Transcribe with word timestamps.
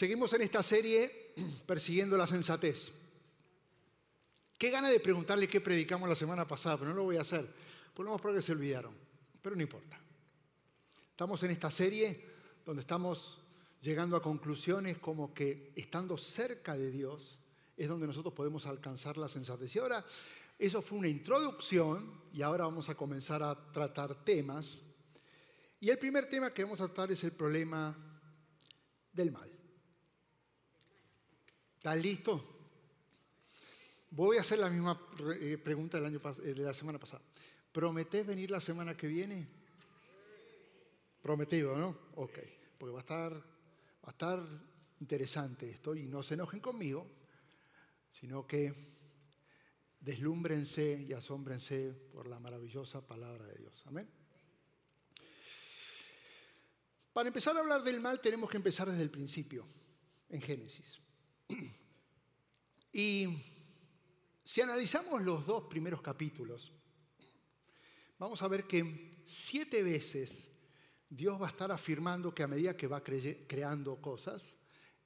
Seguimos 0.00 0.32
en 0.32 0.40
esta 0.40 0.62
serie 0.62 1.34
persiguiendo 1.66 2.16
la 2.16 2.26
sensatez. 2.26 2.90
Qué 4.56 4.70
gana 4.70 4.88
de 4.88 4.98
preguntarle 4.98 5.46
qué 5.46 5.60
predicamos 5.60 6.08
la 6.08 6.14
semana 6.14 6.48
pasada, 6.48 6.78
pero 6.78 6.88
no 6.88 6.96
lo 6.96 7.04
voy 7.04 7.18
a 7.18 7.20
hacer. 7.20 7.46
Por 7.92 8.06
lo 8.06 8.16
menos 8.16 8.34
que 8.34 8.40
se 8.40 8.52
olvidaron, 8.52 8.96
pero 9.42 9.54
no 9.54 9.60
importa. 9.60 10.00
Estamos 11.10 11.42
en 11.42 11.50
esta 11.50 11.70
serie 11.70 12.24
donde 12.64 12.80
estamos 12.80 13.42
llegando 13.82 14.16
a 14.16 14.22
conclusiones 14.22 14.96
como 14.96 15.34
que 15.34 15.74
estando 15.76 16.16
cerca 16.16 16.78
de 16.78 16.90
Dios 16.90 17.38
es 17.76 17.86
donde 17.86 18.06
nosotros 18.06 18.32
podemos 18.32 18.64
alcanzar 18.64 19.18
la 19.18 19.28
sensatez. 19.28 19.76
Y 19.76 19.80
ahora, 19.80 20.02
eso 20.58 20.80
fue 20.80 20.96
una 20.96 21.08
introducción 21.08 22.22
y 22.32 22.40
ahora 22.40 22.64
vamos 22.64 22.88
a 22.88 22.94
comenzar 22.94 23.42
a 23.42 23.70
tratar 23.70 24.24
temas. 24.24 24.78
Y 25.78 25.90
el 25.90 25.98
primer 25.98 26.30
tema 26.30 26.54
que 26.54 26.64
vamos 26.64 26.80
a 26.80 26.86
tratar 26.86 27.12
es 27.12 27.22
el 27.22 27.32
problema 27.32 27.94
del 29.12 29.30
mal. 29.30 29.49
¿Estás 31.80 31.96
listo? 31.96 32.44
Voy 34.10 34.36
a 34.36 34.42
hacer 34.42 34.58
la 34.58 34.68
misma 34.68 35.00
eh, 35.40 35.56
pregunta 35.56 35.96
del 35.96 36.08
año, 36.08 36.20
eh, 36.44 36.52
de 36.52 36.62
la 36.62 36.74
semana 36.74 36.98
pasada. 36.98 37.22
¿Prometés 37.72 38.26
venir 38.26 38.50
la 38.50 38.60
semana 38.60 38.94
que 38.94 39.06
viene? 39.06 39.48
Prometido, 41.22 41.78
¿no? 41.78 41.96
Ok. 42.16 42.38
Porque 42.76 42.92
va 42.92 42.98
a 42.98 43.00
estar, 43.00 43.32
va 43.32 44.08
a 44.08 44.10
estar 44.10 44.46
interesante 45.00 45.70
esto 45.70 45.96
y 45.96 46.06
no 46.06 46.22
se 46.22 46.34
enojen 46.34 46.60
conmigo, 46.60 47.06
sino 48.10 48.46
que 48.46 48.74
deslúmbrense 50.00 51.06
y 51.08 51.14
asómbrense 51.14 51.94
por 52.12 52.26
la 52.26 52.38
maravillosa 52.38 53.00
palabra 53.00 53.46
de 53.46 53.54
Dios. 53.54 53.82
Amén. 53.86 54.06
Para 57.14 57.28
empezar 57.28 57.56
a 57.56 57.60
hablar 57.60 57.82
del 57.82 58.00
mal 58.00 58.20
tenemos 58.20 58.50
que 58.50 58.58
empezar 58.58 58.90
desde 58.90 59.02
el 59.02 59.10
principio, 59.10 59.64
en 60.28 60.42
Génesis. 60.42 61.00
Y 62.92 63.26
si 64.44 64.60
analizamos 64.60 65.22
los 65.22 65.46
dos 65.46 65.64
primeros 65.64 66.02
capítulos, 66.02 66.72
vamos 68.18 68.42
a 68.42 68.48
ver 68.48 68.66
que 68.66 69.22
siete 69.24 69.82
veces 69.82 70.48
Dios 71.08 71.40
va 71.40 71.46
a 71.46 71.50
estar 71.50 71.70
afirmando 71.70 72.34
que 72.34 72.42
a 72.42 72.48
medida 72.48 72.76
que 72.76 72.86
va 72.86 73.02
creando 73.02 74.00
cosas, 74.00 74.54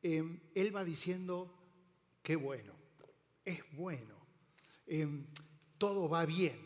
em, 0.03 0.41
Él 0.55 0.75
va 0.75 0.85
diciendo, 0.85 1.55
qué 2.23 2.37
bueno, 2.37 2.75
es 3.45 3.61
bueno, 3.73 4.27
em, 4.87 5.27
todo 5.79 6.09
va 6.09 6.27
bien. 6.27 6.59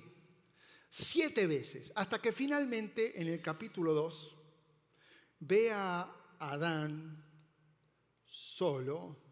Siete 0.91 1.47
veces, 1.47 1.92
hasta 1.94 2.20
que 2.20 2.32
finalmente 2.32 3.20
en 3.20 3.28
el 3.28 3.42
capítulo 3.42 3.92
2 3.92 4.36
ve 5.41 5.70
a 5.72 6.10
Adán 6.38 7.25
solo, 8.25 9.28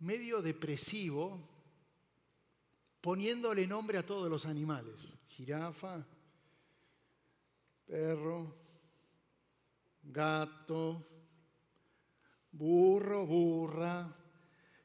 medio 0.00 0.42
depresivo, 0.42 1.40
poniéndole 3.00 3.66
nombre 3.66 3.98
a 3.98 4.06
todos 4.06 4.28
los 4.30 4.46
animales. 4.46 4.96
Jirafa, 5.28 6.06
perro, 7.86 8.54
gato, 10.02 11.06
burro, 12.52 13.26
burra. 13.26 14.14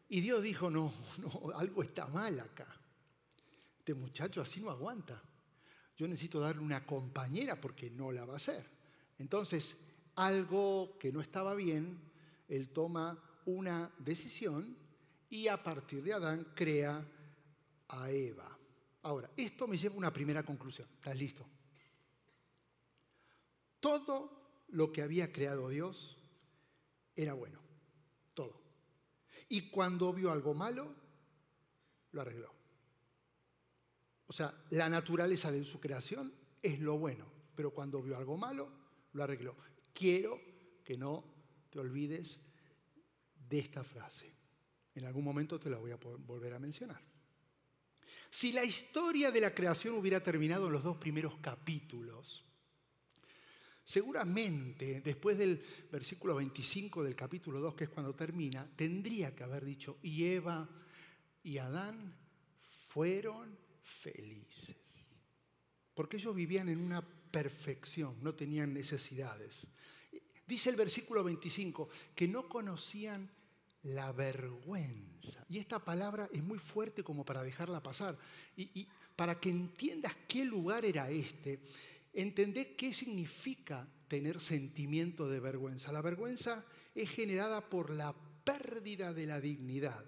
Y 0.09 0.21
Dios 0.21 0.43
dijo, 0.43 0.69
no, 0.69 0.93
no, 1.17 1.51
algo 1.55 1.83
está 1.83 2.07
mal 2.07 2.39
acá. 2.39 2.67
Este 3.79 3.93
muchacho 3.93 4.41
así 4.41 4.61
no 4.61 4.69
aguanta. 4.69 5.21
Yo 5.97 6.07
necesito 6.07 6.39
darle 6.39 6.61
una 6.61 6.85
compañera 6.85 7.59
porque 7.59 7.89
no 7.89 8.11
la 8.11 8.25
va 8.25 8.33
a 8.33 8.37
hacer. 8.37 8.65
Entonces, 9.17 9.77
algo 10.15 10.97
que 10.99 11.11
no 11.11 11.21
estaba 11.21 11.55
bien, 11.55 11.99
él 12.47 12.69
toma 12.69 13.17
una 13.45 13.91
decisión 13.99 14.84
y 15.35 15.49
a 15.49 15.61
partir 15.61 16.01
de 16.01 16.13
Adán 16.13 16.53
crea 16.55 17.05
a 17.89 18.09
Eva. 18.09 18.57
Ahora, 19.01 19.29
esto 19.35 19.67
me 19.67 19.77
lleva 19.77 19.95
a 19.95 19.97
una 19.97 20.13
primera 20.13 20.43
conclusión. 20.43 20.87
¿Estás 20.95 21.17
listo? 21.17 21.45
Todo 23.81 24.63
lo 24.69 24.93
que 24.93 25.01
había 25.01 25.33
creado 25.33 25.67
Dios 25.67 26.17
era 27.13 27.33
bueno. 27.33 27.59
Todo. 28.33 28.61
Y 29.49 29.69
cuando 29.69 30.13
vio 30.13 30.31
algo 30.31 30.53
malo, 30.53 30.95
lo 32.13 32.21
arregló. 32.21 32.55
O 34.27 34.33
sea, 34.33 34.55
la 34.69 34.87
naturaleza 34.87 35.51
de 35.51 35.65
su 35.65 35.81
creación 35.81 36.33
es 36.61 36.79
lo 36.79 36.97
bueno, 36.97 37.25
pero 37.55 37.71
cuando 37.71 38.01
vio 38.01 38.17
algo 38.17 38.37
malo, 38.37 38.71
lo 39.11 39.21
arregló. 39.21 39.53
Quiero 39.93 40.39
que 40.81 40.97
no 40.97 41.25
te 41.69 41.79
olvides 41.79 42.39
de 43.49 43.59
esta 43.59 43.83
frase. 43.83 44.34
En 44.95 45.05
algún 45.05 45.23
momento 45.23 45.59
te 45.59 45.69
la 45.69 45.77
voy 45.77 45.91
a 45.91 45.97
volver 45.97 46.53
a 46.53 46.59
mencionar. 46.59 47.01
Si 48.29 48.51
la 48.51 48.63
historia 48.63 49.31
de 49.31 49.41
la 49.41 49.53
creación 49.53 49.95
hubiera 49.95 50.21
terminado 50.21 50.67
en 50.67 50.73
los 50.73 50.83
dos 50.83 50.97
primeros 50.97 51.37
capítulos, 51.37 52.43
seguramente 53.83 55.01
después 55.01 55.37
del 55.37 55.63
versículo 55.91 56.35
25 56.35 57.03
del 57.03 57.15
capítulo 57.15 57.59
2, 57.59 57.75
que 57.75 57.83
es 57.85 57.89
cuando 57.89 58.15
termina, 58.15 58.67
tendría 58.75 59.35
que 59.35 59.43
haber 59.43 59.63
dicho, 59.63 59.99
y 60.01 60.25
Eva 60.25 60.67
y 61.43 61.57
Adán 61.59 62.13
fueron 62.87 63.57
felices. 63.83 64.77
Porque 65.93 66.17
ellos 66.17 66.35
vivían 66.35 66.69
en 66.69 66.79
una 66.79 67.01
perfección, 67.01 68.17
no 68.21 68.33
tenían 68.33 68.73
necesidades. 68.73 69.67
Dice 70.47 70.69
el 70.69 70.75
versículo 70.75 71.23
25 71.23 71.89
que 72.15 72.27
no 72.27 72.49
conocían 72.49 73.29
la 73.85 74.11
vergüenza. 74.11 75.45
Y 75.47 75.59
esta 75.59 75.83
palabra 75.83 76.27
es 76.31 76.43
muy 76.43 76.57
fuerte 76.57 77.03
como 77.03 77.23
para 77.23 77.43
dejarla 77.43 77.83
pasar. 77.83 78.17
Y, 78.57 78.87
para 79.15 79.39
que 79.39 79.49
entiendas 79.49 80.13
qué 80.27 80.43
lugar 80.43 80.83
era 80.83 81.09
este, 81.09 81.61
entendé 82.13 82.75
qué 82.75 82.93
significa 82.93 83.87
tener 84.07 84.41
sentimiento 84.41 85.29
de 85.29 85.39
vergüenza. 85.39 85.91
La 85.91 86.01
vergüenza 86.01 86.65
es 86.93 87.09
generada 87.09 87.69
por 87.69 87.91
la 87.91 88.13
pérdida 88.43 89.13
de 89.13 89.25
la 89.25 89.39
dignidad, 89.39 90.03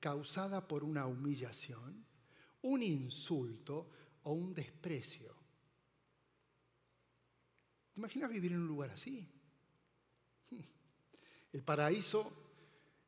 causada 0.00 0.66
por 0.66 0.84
una 0.84 1.06
humillación, 1.06 2.06
un 2.62 2.82
insulto 2.82 3.90
o 4.22 4.32
un 4.32 4.54
desprecio. 4.54 5.34
¿Te 7.92 8.00
imaginas 8.00 8.30
vivir 8.30 8.52
en 8.52 8.60
un 8.60 8.68
lugar 8.68 8.90
así? 8.90 9.28
El 11.52 11.62
paraíso 11.62 12.45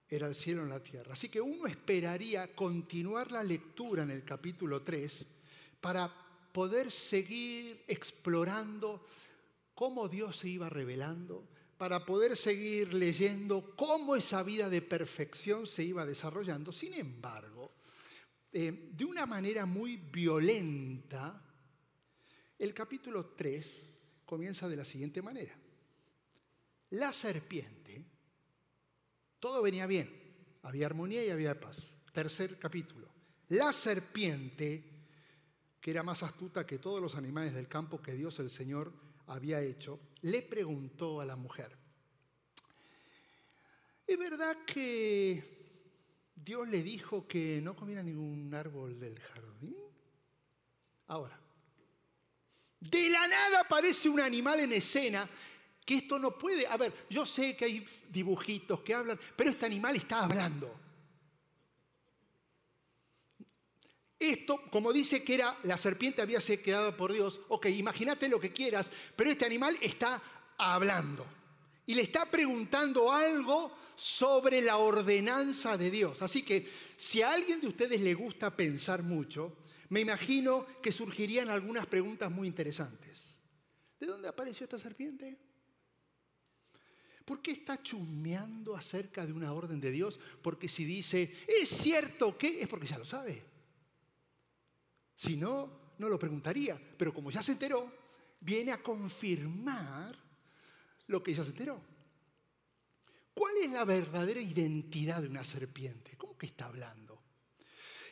era 0.09 0.27
el 0.27 0.35
cielo 0.35 0.63
en 0.63 0.71
la 0.71 0.83
tierra. 0.83 1.13
Así 1.13 1.29
que 1.29 1.41
uno 1.41 1.67
esperaría 1.67 2.55
continuar 2.55 3.31
la 3.31 3.43
lectura 3.43 4.03
en 4.03 4.11
el 4.11 4.25
capítulo 4.25 4.83
3 4.83 5.27
para 5.81 6.11
poder 6.53 6.91
seguir 6.91 7.85
explorando 7.87 9.07
cómo 9.75 10.09
Dios 10.09 10.39
se 10.39 10.49
iba 10.49 10.69
revelando, 10.69 11.47
para 11.77 12.05
poder 12.05 12.37
seguir 12.37 12.95
leyendo 12.95 13.77
cómo 13.77 14.17
esa 14.17 14.43
vida 14.43 14.69
de 14.69 14.83
perfección 14.83 15.67
se 15.67 15.85
iba 15.85 16.05
desarrollando. 16.05 16.73
Sin 16.73 16.95
embargo, 16.95 17.75
eh, 18.51 18.91
de 18.93 19.05
una 19.05 19.27
manera 19.27 19.67
muy 19.67 19.97
violenta, 19.97 21.45
el 22.59 22.75
capítulo 22.75 23.27
3 23.37 23.83
comienza 24.25 24.69
de 24.69 24.77
la 24.77 24.85
siguiente 24.85 25.23
manera. 25.23 25.57
La 26.91 27.13
serpiente, 27.13 28.05
todo 29.41 29.63
venía 29.63 29.87
bien, 29.87 30.11
había 30.63 30.87
armonía 30.87 31.25
y 31.25 31.31
había 31.31 31.59
paz. 31.59 31.95
Tercer 32.13 32.59
capítulo. 32.59 33.09
La 33.49 33.73
serpiente, 33.73 34.85
que 35.81 35.91
era 35.91 36.03
más 36.03 36.23
astuta 36.23 36.67
que 36.67 36.79
todos 36.79 37.01
los 37.01 37.15
animales 37.15 37.55
del 37.55 37.69
campo 37.69 38.03
que 38.03 38.15
Dios 38.15 38.39
el 38.41 38.51
Señor 38.51 38.93
había 39.27 39.61
hecho, 39.61 40.01
le 40.23 40.43
preguntó 40.43 41.21
a 41.21 41.25
la 41.25 41.37
mujer, 41.37 41.77
¿es 44.07 44.19
verdad 44.19 44.65
que 44.67 45.59
Dios 46.35 46.69
le 46.69 46.83
dijo 46.83 47.27
que 47.27 47.61
no 47.63 47.77
comiera 47.77 48.03
ningún 48.03 48.53
árbol 48.55 48.99
del 48.99 49.19
jardín? 49.19 49.77
Ahora, 51.07 51.41
de 52.81 53.09
la 53.09 53.27
nada 53.27 53.61
aparece 53.61 54.09
un 54.09 54.21
animal 54.21 54.61
en 54.61 54.73
escena 54.73 55.29
que 55.89 55.95
esto 55.95 56.19
no 56.19 56.37
puede... 56.37 56.67
A 56.67 56.77
ver, 56.77 56.93
yo 57.09 57.25
sé 57.25 57.57
que 57.57 57.65
hay 57.65 57.89
dibujitos 58.11 58.81
que 58.81 58.93
hablan, 58.93 59.19
pero 59.35 59.49
este 59.49 59.65
animal 59.65 59.97
está 59.97 60.23
hablando. 60.23 60.79
Esto, 64.19 64.61
como 64.71 64.93
dice 64.93 65.25
que 65.25 65.37
era 65.37 65.57
la 65.63 65.79
serpiente 65.79 66.21
había 66.21 66.43
sido 66.43 66.95
por 66.95 67.11
Dios, 67.11 67.41
ok, 67.49 67.69
imagínate 67.69 68.29
lo 68.29 68.39
que 68.39 68.53
quieras, 68.53 68.91
pero 69.17 69.31
este 69.31 69.47
animal 69.47 69.79
está 69.81 70.21
hablando 70.59 71.25
y 71.87 71.95
le 71.95 72.03
está 72.03 72.31
preguntando 72.31 73.11
algo 73.11 73.75
sobre 73.97 74.61
la 74.61 74.77
ordenanza 74.77 75.79
de 75.79 75.91
Dios. 75.91 76.21
Así 76.21 76.43
que 76.43 76.69
si 76.99 77.23
a 77.23 77.33
alguien 77.33 77.63
de 77.63 77.69
ustedes 77.69 78.03
le 78.03 78.13
gusta 78.13 78.55
pensar 78.55 79.03
mucho, 79.03 79.57
me 79.89 80.01
imagino 80.01 80.67
que 80.83 80.93
surgirían 80.93 81.49
algunas 81.49 81.87
preguntas 81.87 82.31
muy 82.31 82.47
interesantes. 82.47 83.39
¿De 83.99 84.07
dónde 84.07 84.29
apareció 84.29 84.65
esta 84.65 84.79
serpiente? 84.79 85.48
¿Por 87.29 87.43
qué 87.43 87.51
está 87.51 87.83
chusmeando 87.83 88.75
acerca 88.75 89.27
de 89.27 89.35
una 89.35 89.53
orden 89.53 89.83
de 89.83 89.91
Dios? 89.91 90.19
Porque 90.41 90.67
si 90.67 90.87
dice, 90.87 91.31
es 91.47 91.69
cierto 91.69 92.39
que, 92.39 92.63
es 92.63 92.67
porque 92.67 92.87
ya 92.87 92.97
lo 92.97 93.05
sabe. 93.05 93.45
Si 95.15 95.37
no, 95.37 95.93
no 95.99 96.09
lo 96.09 96.19
preguntaría. 96.19 96.81
Pero 96.97 97.13
como 97.13 97.31
ya 97.31 97.43
se 97.43 97.53
enteró, 97.53 97.93
viene 98.41 98.73
a 98.73 98.83
confirmar 98.83 100.17
lo 101.09 101.23
que 101.23 101.35
ya 101.35 101.45
se 101.45 101.51
enteró. 101.51 101.79
¿Cuál 103.35 103.59
es 103.63 103.73
la 103.73 103.85
verdadera 103.85 104.41
identidad 104.41 105.21
de 105.21 105.29
una 105.29 105.45
serpiente? 105.45 106.17
¿Cómo 106.17 106.39
que 106.39 106.47
está 106.47 106.65
hablando? 106.65 107.23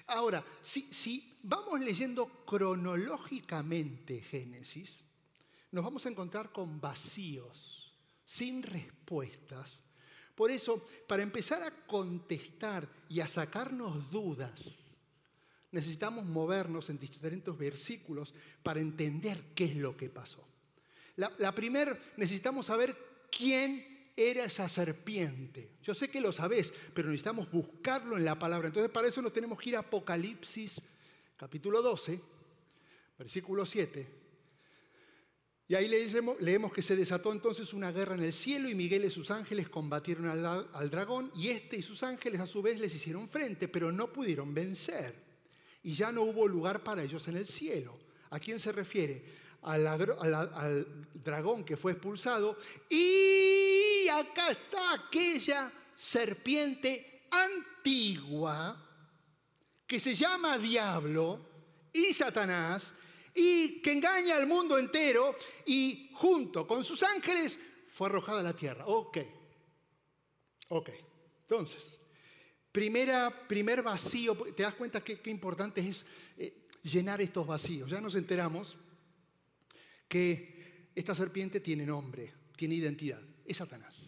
Ahora, 0.09 0.45
si, 0.61 0.83
si 0.93 1.39
vamos 1.43 1.81
leyendo 1.81 2.45
cronológicamente 2.45 4.21
Génesis, 4.21 5.01
nos 5.71 5.83
vamos 5.83 6.05
a 6.05 6.11
encontrar 6.11 6.53
con 6.53 6.83
vacíos, 6.83 7.76
sin 8.27 8.63
respuestas. 8.63 9.81
Por 10.35 10.51
eso, 10.51 10.87
para 11.07 11.23
empezar 11.23 11.63
a 11.63 11.71
contestar 11.87 12.87
y 13.09 13.21
a 13.21 13.27
sacarnos 13.27 14.11
dudas, 14.11 14.75
necesitamos 15.71 16.27
movernos 16.27 16.91
en 16.91 16.99
distintos 16.99 17.57
versículos 17.57 18.35
para 18.63 18.81
entender 18.81 19.55
qué 19.55 19.65
es 19.65 19.77
lo 19.77 19.97
que 19.97 20.11
pasó. 20.11 20.47
La, 21.17 21.53
primera, 21.53 21.99
necesitamos 22.19 22.67
saber 22.67 22.95
quién 23.31 24.11
era 24.15 24.45
esa 24.45 24.69
serpiente. 24.69 25.77
Yo 25.83 25.95
sé 25.95 26.11
que 26.11 26.21
lo 26.21 26.31
sabés, 26.31 26.75
pero 26.93 27.09
necesitamos 27.09 27.51
buscarlo 27.51 28.19
en 28.19 28.27
la 28.27 28.39
palabra. 28.39 28.69
Entonces, 28.69 28.91
para 28.91 29.09
eso 29.09 29.23
nos 29.23 29.33
tenemos 29.33 29.59
que 29.59 29.71
ir 29.71 29.77
a 29.77 29.81
Apocalipsis, 29.81 30.83
capítulo 31.39 31.81
12, 31.81 32.21
versículo 33.17 33.65
7 33.65 34.26
y 35.69 35.75
ahí 35.75 35.89
leemos, 35.89 36.41
leemos, 36.41 36.73
que 36.73 36.81
se 36.83 36.95
desató 36.95 37.33
entonces 37.33 37.73
una 37.73 37.91
guerra 37.91 38.15
en 38.15 38.23
el 38.23 38.33
cielo 38.33 38.69
y 38.69 38.77
Miguel 38.77 39.05
y 39.05 39.11
sus 39.11 39.33
ángeles 39.33 39.69
combatieron 39.69 40.29
al, 40.29 40.91
dragón 40.91 41.33
y 41.35 41.49
este 41.49 41.77
y 41.77 41.83
sus 41.83 42.05
ángeles 42.05 42.41
a 42.41 42.47
su 42.47 42.63
vez 42.63 42.79
les 42.79 42.95
hicieron 42.95 43.29
frente, 43.29 43.67
pero 43.67 43.91
no 43.91 44.13
pudieron 44.13 44.55
vencer. 44.55 45.27
Y 45.83 45.95
ya 45.95 46.13
no 46.13 46.23
hubo 46.23 46.47
lugar 46.47 46.85
para 46.85 47.03
ellos 47.03 47.27
en 47.27 47.37
el 47.37 47.47
cielo. 47.47 47.99
¿A 48.31 48.39
quién 48.39 48.61
se 48.61 48.71
refiere? 48.71 49.25
Al 49.63 50.87
dragón 51.25 51.65
que 51.65 51.77
fue 51.77 51.93
expulsado. 51.93 52.57
Y 52.89 54.07
acá 54.09 54.53
está 54.53 54.95
aquella 54.95 55.73
serpiente 55.97 57.27
antigua 57.31 58.85
que 59.85 59.99
se 59.99 60.15
llama 60.15 60.59
diablo 60.59 61.41
y 61.93 62.13
Satanás 62.13 62.93
y 63.37 63.83
que 63.83 63.93
engaña 63.93 64.37
al 64.37 64.47
mundo 64.47 64.79
entero 64.79 65.37
y 65.67 66.11
junto 66.15 66.67
con 66.67 66.83
sus 66.83 67.03
ángeles 67.03 67.59
fue 67.91 68.09
arrojada 68.09 68.41
a 68.41 68.43
la 68.43 68.57
tierra. 68.57 68.87
Ok, 68.87 69.19
ok. 70.69 70.91
Entonces, 71.43 71.99
primera, 72.73 73.31
primer 73.47 73.83
vacío, 73.83 74.35
te 74.57 74.63
das 74.63 74.75
cuenta 74.75 75.05
qué, 75.05 75.21
qué 75.21 75.31
importante 75.31 75.87
es 75.87 76.05
eh, 76.39 76.67
llenar 76.83 77.21
estos 77.21 77.47
vacíos. 77.47 77.91
Ya 77.91 78.01
nos 78.01 78.15
enteramos 78.15 78.77
que 80.09 80.91
esta 80.95 81.15
serpiente 81.15 81.61
tiene 81.61 81.85
nombre, 81.85 82.33
tiene 82.57 82.77
identidad, 82.77 83.21
es 83.45 83.59
Satanás. 83.59 84.03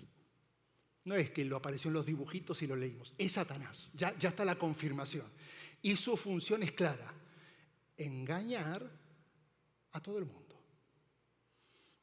No 1.05 1.15
es 1.15 1.31
que 1.31 1.45
lo 1.45 1.57
apareció 1.57 1.89
en 1.89 1.95
los 1.95 2.07
dibujitos 2.07 2.61
y 2.63 2.67
lo 2.67 2.77
leímos, 2.77 3.15
es 3.19 3.33
Satanás, 3.33 3.91
ya, 3.95 4.17
ya 4.19 4.31
está 4.31 4.45
la 4.45 4.59
confirmación. 4.59 5.27
Y 5.83 5.97
su 5.97 6.17
función 6.17 6.63
es 6.63 6.73
clara, 6.73 7.13
engañar 7.97 8.98
a 9.99 10.03
todo 10.03 10.19
el 10.19 10.25
mundo. 10.25 10.57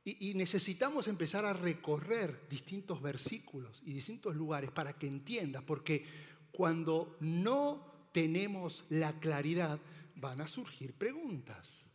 Y, 0.03 0.35
necesitamos 0.35 1.07
empezar 1.07 1.45
a 1.45 1.53
recorrer 1.53 2.47
distintos 2.47 3.01
versículos 3.01 3.81
y 3.83 3.93
distintos 3.93 4.35
lugares 4.35 4.69
para 4.69 4.93
que 4.93 5.07
entiendas, 5.07 5.63
porque 5.63 6.05
cuando 6.51 7.17
no 7.21 8.09
tenemos 8.11 8.83
la 8.89 9.19
claridad, 9.19 9.79
van 10.15 10.41
a 10.41 10.47
surgir 10.47 10.93
preguntas. 10.93 11.87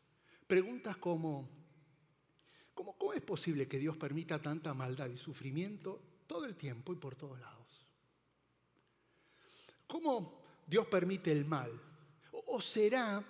Preguntas 0.48 0.96
como, 0.96 1.48
¿cómo, 2.74 2.98
¿cómo 2.98 3.12
es 3.12 3.22
posible 3.22 3.68
que 3.68 3.78
Dios 3.78 3.96
permita 3.96 4.42
tanta 4.42 4.74
maldad 4.74 5.08
y 5.08 5.16
sufrimiento 5.16 6.02
todo 6.26 6.46
el 6.46 6.56
tiempo 6.56 6.92
y 6.92 6.96
por 6.96 7.14
todos 7.14 7.38
lados? 7.38 7.86
¿Cómo 9.86 10.42
Dios 10.66 10.86
permite 10.88 11.30
el 11.30 11.44
mal? 11.44 11.70
¿O 12.32 12.60
será 12.60 13.24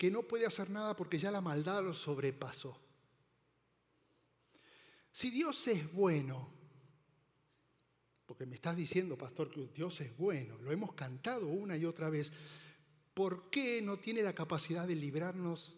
que 0.00 0.10
no 0.10 0.22
puede 0.22 0.46
hacer 0.46 0.70
nada 0.70 0.96
porque 0.96 1.18
ya 1.18 1.30
la 1.30 1.42
maldad 1.42 1.84
lo 1.84 1.92
sobrepasó. 1.92 2.74
Si 5.12 5.28
Dios 5.28 5.68
es 5.68 5.92
bueno, 5.92 6.50
porque 8.24 8.46
me 8.46 8.54
estás 8.54 8.76
diciendo, 8.76 9.18
pastor, 9.18 9.50
que 9.50 9.66
Dios 9.74 10.00
es 10.00 10.16
bueno, 10.16 10.56
lo 10.56 10.72
hemos 10.72 10.94
cantado 10.94 11.48
una 11.48 11.76
y 11.76 11.84
otra 11.84 12.08
vez, 12.08 12.32
¿por 13.12 13.50
qué 13.50 13.82
no 13.82 13.98
tiene 13.98 14.22
la 14.22 14.34
capacidad 14.34 14.88
de 14.88 14.94
librarnos 14.94 15.74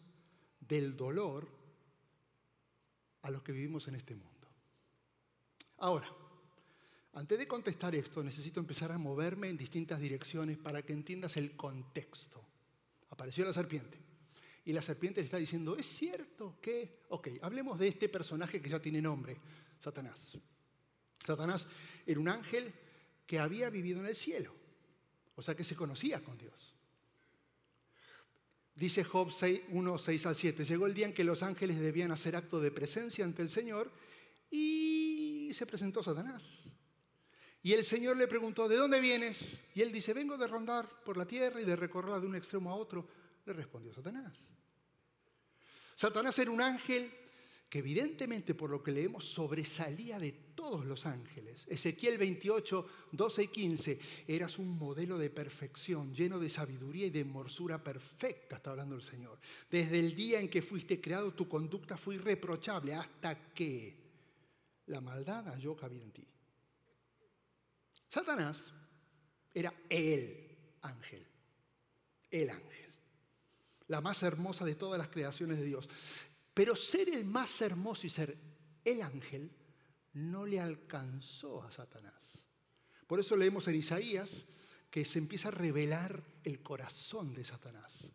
del 0.61 0.97
dolor 0.97 1.49
a 3.23 3.31
los 3.33 3.43
que 3.43 3.51
vivimos 3.51 3.89
en 3.89 3.97
este 3.97 4.15
mundo? 4.15 4.49
Ahora, 5.79 6.07
antes 7.15 7.39
de 7.41 7.49
contestar 7.49 7.97
esto, 7.97 8.23
necesito 8.23 8.61
empezar 8.61 8.93
a 8.93 8.99
moverme 8.99 9.49
en 9.49 9.57
distintas 9.57 9.99
direcciones 9.99 10.59
para 10.59 10.83
que 10.83 10.93
entiendas 10.93 11.37
el 11.37 11.57
contexto. 11.57 12.41
Apareció 13.11 13.45
la 13.45 13.53
serpiente. 13.53 14.02
Y 14.65 14.73
la 14.73 14.83
serpiente 14.83 15.21
le 15.21 15.27
está 15.27 15.39
diciendo, 15.39 15.77
es 15.77 15.87
cierto 15.87 16.59
que, 16.61 17.03
ok, 17.09 17.29
hablemos 17.43 17.79
de 17.79 17.89
este 17.89 18.09
personaje 18.09 18.61
que 18.63 18.71
ya 18.71 18.81
tiene 18.81 19.03
nombre, 19.03 19.39
Satanás. 19.81 20.39
Satanás 21.25 21.67
era 22.07 22.21
un 22.21 22.29
ángel 22.29 22.73
que 23.27 23.39
había 23.39 23.71
vivido 23.71 24.01
en 24.01 24.07
el 24.07 24.17
cielo, 24.17 24.55
o 25.35 25.43
sea 25.43 25.55
que 25.55 25.65
se 25.65 25.75
conocía 25.77 26.23
con 26.23 26.39
Dios. 26.39 26.75
Dice 28.75 29.05
Job 29.05 29.31
1, 29.71 29.99
6 29.99 30.27
al 30.27 30.37
7, 30.37 30.65
llegó 30.65 30.87
el 30.87 30.95
día 30.95 31.07
en 31.07 31.15
que 31.15 31.25
los 31.25 31.43
ángeles 31.43 31.79
debían 31.79 32.11
hacer 32.11 32.37
acto 32.37 32.61
de 32.61 32.71
presencia 32.71 33.25
ante 33.25 33.43
el 33.43 33.51
Señor 33.51 33.91
y 34.51 35.51
se 35.55 35.67
presentó 35.67 36.03
Satanás. 36.03 36.43
Y 37.63 37.75
el 37.75 37.85
Señor 37.85 38.17
le 38.17 38.27
preguntó, 38.27 38.69
¿de 38.69 38.77
dónde 38.77 38.99
vienes? 38.99 39.57
Y 39.75 39.83
él 39.83 39.93
dice, 39.93 40.15
vengo 40.15 40.37
de 40.37 40.49
rondar 40.49 40.89
por 41.05 41.17
la 41.17 41.27
tierra 41.27 41.61
y 41.61 41.65
de 41.65 41.77
recorrerla 41.77 42.19
de 42.19 42.27
un 42.27 42.35
extremo 42.35 42.71
a 42.71 42.75
otro. 42.75 43.07
Le 43.45 43.53
respondió 43.53 43.93
Satanás. 43.93 44.49
Satanás 45.95 46.39
era 46.39 46.51
un 46.51 46.61
ángel 46.61 47.11
que 47.73 47.79
evidentemente 47.79 48.55
por 48.55 48.69
lo 48.69 48.83
que 48.83 48.93
leemos 48.93 49.25
sobresalía 49.25 50.19
de 50.19 50.33
todos 50.55 50.85
los 50.85 51.07
ángeles. 51.07 51.65
Ezequiel 51.67 52.19
28, 52.19 52.87
12 53.13 53.43
y 53.45 53.49
15, 53.49 53.99
eras 54.29 54.59
un 54.59 54.77
modelo 54.77 55.17
de 55.17 55.31
perfección, 55.31 56.15
lleno 56.15 56.39
de 56.39 56.51
sabiduría 56.51 57.07
y 57.07 57.11
de 57.11 57.25
morsura 57.25 57.83
perfecta, 57.83 58.57
está 58.57 58.73
hablando 58.73 58.95
el 58.95 59.03
Señor. 59.03 59.39
Desde 59.71 59.99
el 59.99 60.15
día 60.15 60.39
en 60.39 60.51
que 60.51 60.61
fuiste 60.61 61.01
creado, 61.01 61.33
tu 61.33 61.49
conducta 61.49 61.97
fue 61.97 62.17
irreprochable 62.17 62.93
hasta 62.93 63.55
que 63.55 63.97
la 64.87 65.01
maldad 65.01 65.47
halló 65.47 65.75
cabida 65.75 66.05
en 66.05 66.13
ti. 66.13 66.29
Satanás 68.07 68.67
era 69.55 69.73
el 69.89 70.77
ángel, 70.83 71.27
el 72.31 72.51
ángel 72.51 72.82
la 73.93 74.01
más 74.01 74.23
hermosa 74.23 74.65
de 74.65 74.75
todas 74.75 74.99
las 74.99 75.09
creaciones 75.09 75.59
de 75.59 75.67
Dios. 75.67 75.87
Pero 76.55 76.75
ser 76.75 77.11
el 77.11 77.27
más 77.27 77.61
hermoso 77.61 78.07
y 78.07 78.11
ser 78.11 78.37
el 78.85 79.03
ángel 79.03 79.53
no 80.15 80.47
le 80.47 80.59
alcanzó 80.59 81.63
a 81.63 81.71
Satanás. 81.71 82.15
Por 83.07 83.21
eso 83.21 83.37
leemos 83.37 83.69
en 83.69 83.75
Isaías 83.75 84.45
que 84.91 85.05
se 85.05 85.19
empieza 85.19 85.49
a 85.49 85.53
revelar 85.53 86.25
el 86.43 86.63
corazón 86.63 87.35
de 87.35 87.45
Satanás. 87.45 88.09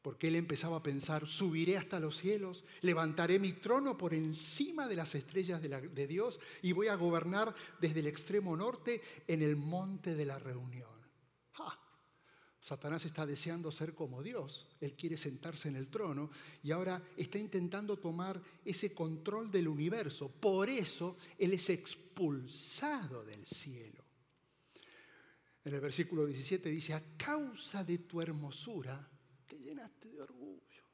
Porque 0.00 0.28
él 0.28 0.36
empezaba 0.36 0.76
a 0.76 0.82
pensar, 0.82 1.26
subiré 1.26 1.76
hasta 1.76 1.98
los 1.98 2.16
cielos, 2.16 2.64
levantaré 2.80 3.40
mi 3.40 3.52
trono 3.54 3.98
por 3.98 4.14
encima 4.14 4.86
de 4.86 4.96
las 4.96 5.16
estrellas 5.16 5.60
de, 5.60 5.68
de 5.68 6.06
Dios 6.06 6.38
y 6.62 6.70
voy 6.70 6.86
a 6.86 6.94
gobernar 6.94 7.52
desde 7.80 7.98
el 7.98 8.06
extremo 8.06 8.56
norte 8.56 9.02
en 9.26 9.42
el 9.42 9.56
monte 9.56 10.14
de 10.14 10.24
la 10.24 10.38
reunión. 10.38 10.99
Satanás 12.60 13.06
está 13.06 13.24
deseando 13.24 13.72
ser 13.72 13.94
como 13.94 14.22
Dios. 14.22 14.66
Él 14.80 14.94
quiere 14.94 15.16
sentarse 15.16 15.68
en 15.68 15.76
el 15.76 15.88
trono 15.88 16.30
y 16.62 16.70
ahora 16.70 17.02
está 17.16 17.38
intentando 17.38 17.98
tomar 17.98 18.40
ese 18.64 18.92
control 18.92 19.50
del 19.50 19.66
universo. 19.66 20.28
Por 20.28 20.68
eso 20.68 21.16
Él 21.38 21.54
es 21.54 21.70
expulsado 21.70 23.24
del 23.24 23.46
cielo. 23.46 24.04
En 25.64 25.74
el 25.74 25.80
versículo 25.80 26.26
17 26.26 26.68
dice, 26.68 26.92
a 26.92 27.16
causa 27.16 27.82
de 27.82 27.98
tu 27.98 28.20
hermosura 28.20 29.08
te 29.46 29.58
llenaste 29.58 30.10
de 30.10 30.20
orgullo. 30.20 30.84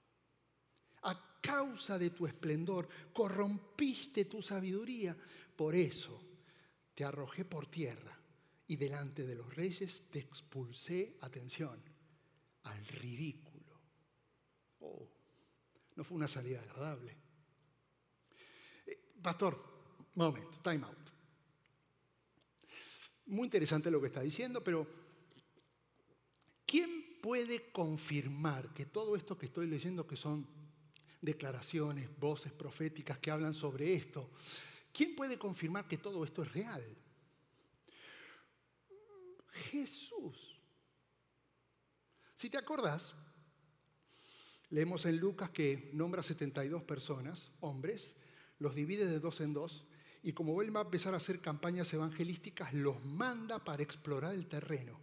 A 1.02 1.40
causa 1.40 1.98
de 1.98 2.10
tu 2.10 2.26
esplendor 2.26 2.88
corrompiste 3.12 4.24
tu 4.26 4.40
sabiduría. 4.40 5.16
Por 5.56 5.74
eso 5.74 6.20
te 6.94 7.04
arrojé 7.04 7.44
por 7.44 7.66
tierra 7.66 8.25
y 8.68 8.76
delante 8.76 9.24
de 9.24 9.36
los 9.36 9.54
reyes 9.54 10.08
te 10.10 10.18
expulsé, 10.18 11.16
atención, 11.20 11.80
al 12.64 12.86
ridículo. 12.86 13.80
Oh, 14.80 15.08
no 15.94 16.04
fue 16.04 16.16
una 16.16 16.28
salida 16.28 16.60
agradable. 16.60 17.16
Eh, 18.86 19.14
pastor, 19.22 20.10
momento, 20.14 20.58
time 20.62 20.84
out. 20.84 21.10
Muy 23.26 23.44
interesante 23.44 23.90
lo 23.90 24.00
que 24.00 24.08
está 24.08 24.20
diciendo, 24.20 24.62
pero 24.62 24.86
¿quién 26.64 27.18
puede 27.20 27.70
confirmar 27.70 28.72
que 28.72 28.86
todo 28.86 29.16
esto 29.16 29.38
que 29.38 29.46
estoy 29.46 29.66
leyendo, 29.66 30.06
que 30.06 30.16
son 30.16 30.46
declaraciones, 31.20 32.08
voces 32.18 32.52
proféticas 32.52 33.18
que 33.18 33.30
hablan 33.30 33.54
sobre 33.54 33.94
esto, 33.94 34.30
¿quién 34.92 35.16
puede 35.16 35.38
confirmar 35.38 35.88
que 35.88 35.98
todo 35.98 36.24
esto 36.24 36.42
es 36.42 36.52
real? 36.52 36.84
Jesús. 39.56 40.60
Si 42.34 42.50
te 42.50 42.58
acordás, 42.58 43.14
leemos 44.70 45.06
en 45.06 45.16
Lucas 45.18 45.50
que 45.50 45.90
nombra 45.94 46.22
72 46.22 46.82
personas, 46.84 47.50
hombres, 47.60 48.14
los 48.58 48.74
divide 48.74 49.06
de 49.06 49.20
dos 49.20 49.40
en 49.40 49.52
dos 49.52 49.86
y 50.22 50.32
como 50.32 50.60
él 50.60 50.74
va 50.74 50.80
a 50.80 50.84
empezar 50.84 51.14
a 51.14 51.18
hacer 51.18 51.40
campañas 51.40 51.92
evangelísticas, 51.94 52.74
los 52.74 53.04
manda 53.04 53.62
para 53.62 53.82
explorar 53.82 54.34
el 54.34 54.48
terreno, 54.48 54.98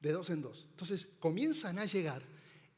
de 0.00 0.12
dos 0.12 0.30
en 0.30 0.40
dos. 0.40 0.66
Entonces 0.70 1.06
comienzan 1.18 1.78
a 1.78 1.84
llegar 1.84 2.22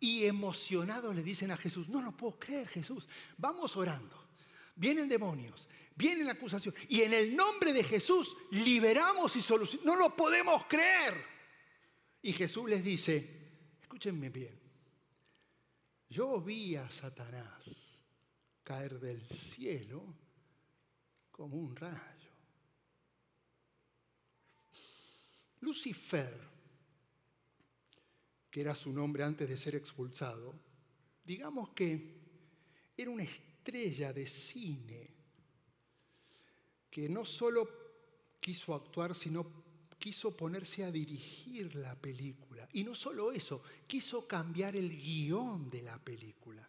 y 0.00 0.24
emocionados 0.24 1.14
le 1.14 1.22
dicen 1.22 1.50
a 1.50 1.56
Jesús, 1.56 1.88
no 1.88 2.02
lo 2.02 2.16
puedo 2.16 2.38
creer 2.38 2.66
Jesús, 2.66 3.06
vamos 3.36 3.76
orando, 3.76 4.28
vienen 4.74 5.08
demonios, 5.08 5.68
vienen 6.00 6.28
acusaciones, 6.30 6.80
y 6.88 7.02
en 7.02 7.12
el 7.12 7.36
nombre 7.36 7.72
de 7.72 7.84
Jesús 7.84 8.34
liberamos 8.50 9.36
y 9.36 9.42
solucionamos, 9.42 9.86
no 9.86 9.96
lo 9.96 10.16
podemos 10.16 10.64
creer. 10.66 11.14
Y 12.22 12.32
Jesús 12.32 12.68
les 12.68 12.82
dice, 12.82 13.76
escúchenme 13.80 14.30
bien, 14.30 14.58
yo 16.08 16.40
vi 16.40 16.76
a 16.76 16.88
Satanás 16.90 17.62
caer 18.64 18.98
del 18.98 19.26
cielo 19.28 20.16
como 21.30 21.56
un 21.56 21.76
rayo. 21.76 22.30
Lucifer, 25.60 26.48
que 28.50 28.60
era 28.62 28.74
su 28.74 28.92
nombre 28.92 29.22
antes 29.22 29.48
de 29.48 29.58
ser 29.58 29.74
expulsado, 29.74 30.58
digamos 31.22 31.70
que 31.70 32.18
era 32.96 33.10
una 33.10 33.22
estrella 33.22 34.12
de 34.12 34.26
cine 34.26 35.19
que 36.90 37.08
no 37.08 37.24
solo 37.24 37.68
quiso 38.40 38.74
actuar, 38.74 39.14
sino 39.14 39.60
quiso 39.98 40.36
ponerse 40.36 40.84
a 40.84 40.90
dirigir 40.90 41.76
la 41.76 41.94
película. 41.94 42.68
Y 42.72 42.82
no 42.82 42.94
solo 42.94 43.30
eso, 43.30 43.62
quiso 43.86 44.26
cambiar 44.26 44.74
el 44.74 44.90
guion 44.90 45.70
de 45.70 45.82
la 45.82 45.98
película. 46.02 46.68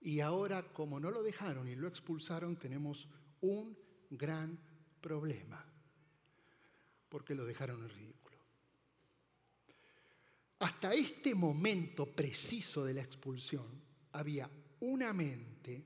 Y 0.00 0.20
ahora, 0.20 0.72
como 0.72 0.98
no 0.98 1.10
lo 1.10 1.22
dejaron 1.22 1.68
y 1.68 1.76
lo 1.76 1.86
expulsaron, 1.86 2.56
tenemos 2.56 3.06
un 3.42 3.76
gran 4.10 4.58
problema, 5.00 5.64
porque 7.08 7.34
lo 7.34 7.44
dejaron 7.44 7.82
en 7.82 7.90
ridículo. 7.90 8.38
Hasta 10.58 10.94
este 10.94 11.34
momento 11.34 12.06
preciso 12.06 12.84
de 12.84 12.94
la 12.94 13.02
expulsión 13.02 13.82
había 14.12 14.50
una 14.80 15.12
mente, 15.12 15.84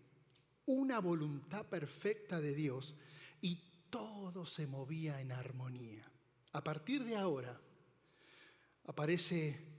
una 0.66 0.99
voluntad 1.00 1.66
perfecta 1.66 2.40
de 2.40 2.54
Dios 2.54 2.94
y 3.40 3.56
todo 3.90 4.44
se 4.46 4.66
movía 4.66 5.20
en 5.20 5.32
armonía. 5.32 6.04
A 6.52 6.62
partir 6.62 7.04
de 7.04 7.16
ahora 7.16 7.61
aparece 8.87 9.76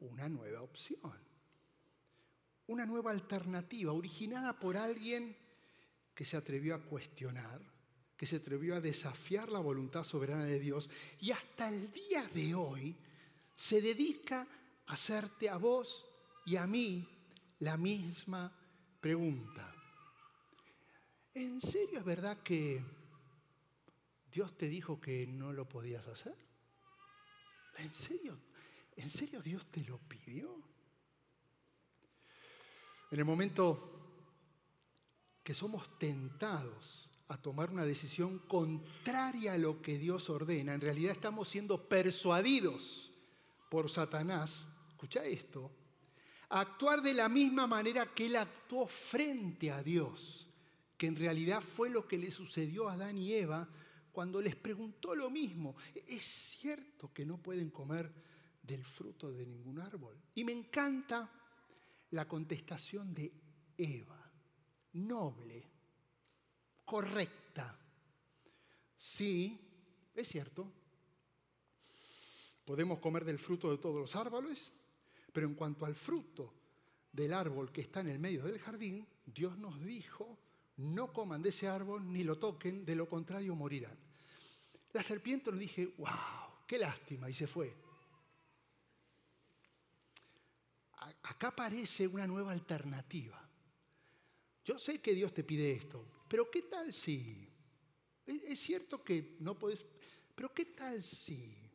una 0.00 0.28
nueva 0.28 0.62
opción, 0.62 1.18
una 2.66 2.86
nueva 2.86 3.10
alternativa 3.12 3.92
originada 3.92 4.58
por 4.58 4.76
alguien 4.76 5.36
que 6.14 6.24
se 6.24 6.36
atrevió 6.36 6.74
a 6.74 6.82
cuestionar, 6.82 7.60
que 8.16 8.26
se 8.26 8.36
atrevió 8.36 8.74
a 8.74 8.80
desafiar 8.80 9.50
la 9.50 9.58
voluntad 9.58 10.04
soberana 10.04 10.46
de 10.46 10.58
Dios 10.58 10.88
y 11.20 11.30
hasta 11.30 11.68
el 11.68 11.92
día 11.92 12.28
de 12.34 12.54
hoy 12.54 12.96
se 13.54 13.80
dedica 13.80 14.46
a 14.86 14.92
hacerte 14.92 15.48
a 15.48 15.56
vos 15.56 16.04
y 16.46 16.56
a 16.56 16.66
mí 16.66 17.06
la 17.60 17.76
misma 17.76 18.52
pregunta. 19.00 19.75
¿En 21.36 21.60
serio 21.60 21.98
es 21.98 22.04
verdad 22.06 22.38
que 22.38 22.82
Dios 24.32 24.56
te 24.56 24.70
dijo 24.70 24.98
que 24.98 25.26
no 25.26 25.52
lo 25.52 25.68
podías 25.68 26.08
hacer? 26.08 26.34
¿En 27.76 27.92
serio? 27.92 28.38
¿En 28.96 29.10
serio 29.10 29.42
Dios 29.42 29.66
te 29.66 29.84
lo 29.84 29.98
pidió? 29.98 30.50
En 33.10 33.18
el 33.18 33.26
momento 33.26 33.78
que 35.44 35.52
somos 35.52 35.98
tentados 35.98 37.06
a 37.28 37.36
tomar 37.36 37.70
una 37.70 37.84
decisión 37.84 38.38
contraria 38.38 39.52
a 39.52 39.58
lo 39.58 39.82
que 39.82 39.98
Dios 39.98 40.30
ordena, 40.30 40.72
en 40.72 40.80
realidad 40.80 41.12
estamos 41.12 41.50
siendo 41.50 41.86
persuadidos 41.86 43.12
por 43.68 43.90
Satanás, 43.90 44.64
escucha 44.88 45.22
esto, 45.26 45.70
a 46.48 46.60
actuar 46.60 47.02
de 47.02 47.12
la 47.12 47.28
misma 47.28 47.66
manera 47.66 48.06
que 48.06 48.24
él 48.24 48.36
actuó 48.36 48.86
frente 48.86 49.70
a 49.70 49.82
Dios, 49.82 50.45
que 50.96 51.06
en 51.06 51.16
realidad 51.16 51.62
fue 51.62 51.90
lo 51.90 52.06
que 52.06 52.18
le 52.18 52.30
sucedió 52.30 52.88
a 52.88 52.94
Adán 52.94 53.18
y 53.18 53.32
Eva 53.32 53.68
cuando 54.12 54.40
les 54.40 54.56
preguntó 54.56 55.14
lo 55.14 55.30
mismo. 55.30 55.76
¿Es 55.94 56.24
cierto 56.24 57.12
que 57.12 57.26
no 57.26 57.38
pueden 57.38 57.70
comer 57.70 58.12
del 58.62 58.84
fruto 58.84 59.30
de 59.30 59.46
ningún 59.46 59.78
árbol? 59.78 60.20
Y 60.34 60.44
me 60.44 60.52
encanta 60.52 61.30
la 62.10 62.26
contestación 62.26 63.12
de 63.12 63.32
Eva 63.76 64.26
noble, 64.96 65.62
correcta. 66.84 67.78
Sí, 68.96 69.58
es 70.14 70.28
cierto. 70.28 70.72
Podemos 72.64 72.98
comer 72.98 73.24
del 73.24 73.38
fruto 73.38 73.70
de 73.70 73.78
todos 73.78 74.00
los 74.00 74.16
árboles, 74.16 74.72
pero 75.32 75.46
en 75.46 75.54
cuanto 75.54 75.84
al 75.84 75.94
fruto 75.94 76.54
del 77.12 77.32
árbol 77.32 77.70
que 77.70 77.82
está 77.82 78.00
en 78.00 78.08
el 78.08 78.18
medio 78.18 78.42
del 78.44 78.58
jardín, 78.58 79.06
Dios 79.24 79.56
nos 79.58 79.80
dijo, 79.84 80.38
no 80.76 81.12
coman 81.12 81.42
de 81.42 81.48
ese 81.48 81.68
árbol 81.68 82.12
ni 82.12 82.22
lo 82.22 82.38
toquen, 82.38 82.84
de 82.84 82.94
lo 82.94 83.08
contrario 83.08 83.54
morirán. 83.54 83.96
La 84.92 85.02
serpiente 85.02 85.50
nos 85.50 85.60
dije, 85.60 85.86
wow, 85.98 86.64
qué 86.66 86.78
lástima, 86.78 87.30
y 87.30 87.34
se 87.34 87.46
fue. 87.46 87.74
Acá 91.22 91.48
aparece 91.48 92.06
una 92.06 92.26
nueva 92.26 92.52
alternativa. 92.52 93.42
Yo 94.64 94.78
sé 94.78 95.00
que 95.00 95.14
Dios 95.14 95.32
te 95.32 95.44
pide 95.44 95.72
esto, 95.72 96.24
pero 96.28 96.50
¿qué 96.50 96.62
tal 96.62 96.92
si? 96.92 97.48
Es 98.26 98.58
cierto 98.60 99.04
que 99.04 99.36
no 99.40 99.58
puedes, 99.58 99.86
pero 100.34 100.52
¿qué 100.52 100.66
tal 100.66 101.02
si? 101.02 101.70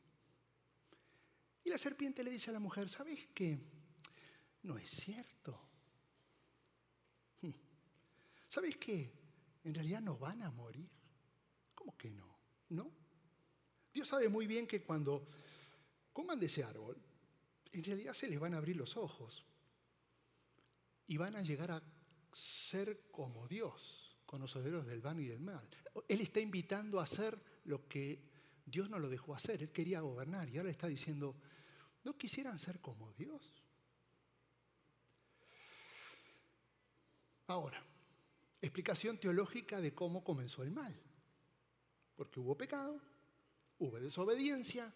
Y 1.63 1.69
la 1.69 1.77
serpiente 1.77 2.23
le 2.23 2.31
dice 2.31 2.49
a 2.49 2.53
la 2.53 2.59
mujer, 2.59 2.89
¿sabes 2.89 3.27
qué? 3.33 3.59
No 4.63 4.77
es 4.77 4.89
cierto. 4.89 5.70
¿Sabes 8.51 8.75
qué? 8.75 9.09
En 9.63 9.73
realidad 9.73 10.01
no 10.01 10.17
van 10.17 10.41
a 10.41 10.51
morir. 10.51 10.89
¿Cómo 11.73 11.97
que 11.97 12.11
no? 12.11 12.37
¿No? 12.67 12.91
Dios 13.93 14.09
sabe 14.09 14.27
muy 14.27 14.45
bien 14.45 14.67
que 14.67 14.83
cuando 14.83 15.25
coman 16.11 16.37
de 16.37 16.47
ese 16.47 16.61
árbol, 16.61 17.01
en 17.71 17.81
realidad 17.81 18.13
se 18.13 18.27
les 18.27 18.37
van 18.37 18.53
a 18.53 18.57
abrir 18.57 18.75
los 18.75 18.97
ojos 18.97 19.45
y 21.07 21.15
van 21.15 21.37
a 21.37 21.41
llegar 21.41 21.71
a 21.71 21.81
ser 22.33 23.03
como 23.09 23.47
Dios, 23.47 24.17
conocedores 24.25 24.85
del 24.85 24.99
bien 24.99 25.21
y 25.21 25.27
del 25.27 25.39
mal. 25.39 25.69
Él 26.09 26.19
está 26.19 26.41
invitando 26.41 26.99
a 26.99 27.03
hacer 27.03 27.41
lo 27.63 27.87
que 27.87 28.21
Dios 28.65 28.89
no 28.89 28.99
lo 28.99 29.07
dejó 29.07 29.33
hacer. 29.33 29.63
Él 29.63 29.71
quería 29.71 30.01
gobernar 30.01 30.49
y 30.49 30.57
ahora 30.57 30.71
está 30.71 30.87
diciendo, 30.87 31.37
¿no 32.03 32.17
quisieran 32.17 32.59
ser 32.59 32.81
como 32.81 33.13
Dios? 33.13 33.63
Ahora, 37.47 37.81
explicación 38.61 39.17
teológica 39.17 39.81
de 39.81 39.93
cómo 39.93 40.23
comenzó 40.23 40.63
el 40.63 40.71
mal. 40.71 40.95
Porque 42.15 42.39
hubo 42.39 42.55
pecado, 42.55 43.01
hubo 43.79 43.99
desobediencia 43.99 44.93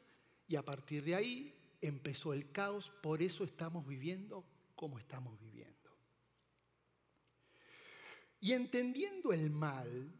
y 0.48 0.56
a 0.56 0.64
partir 0.64 1.04
de 1.04 1.16
ahí 1.16 1.78
empezó 1.82 2.34
el 2.34 2.52
caos. 2.52 2.92
Por 3.02 3.22
eso 3.22 3.44
estamos 3.44 3.86
viviendo 3.88 4.46
como 4.76 5.00
estamos 5.00 5.40
viviendo. 5.40 5.76
Y 8.40 8.54
entendiendo 8.54 9.34
el 9.34 9.50
mal 9.50 10.14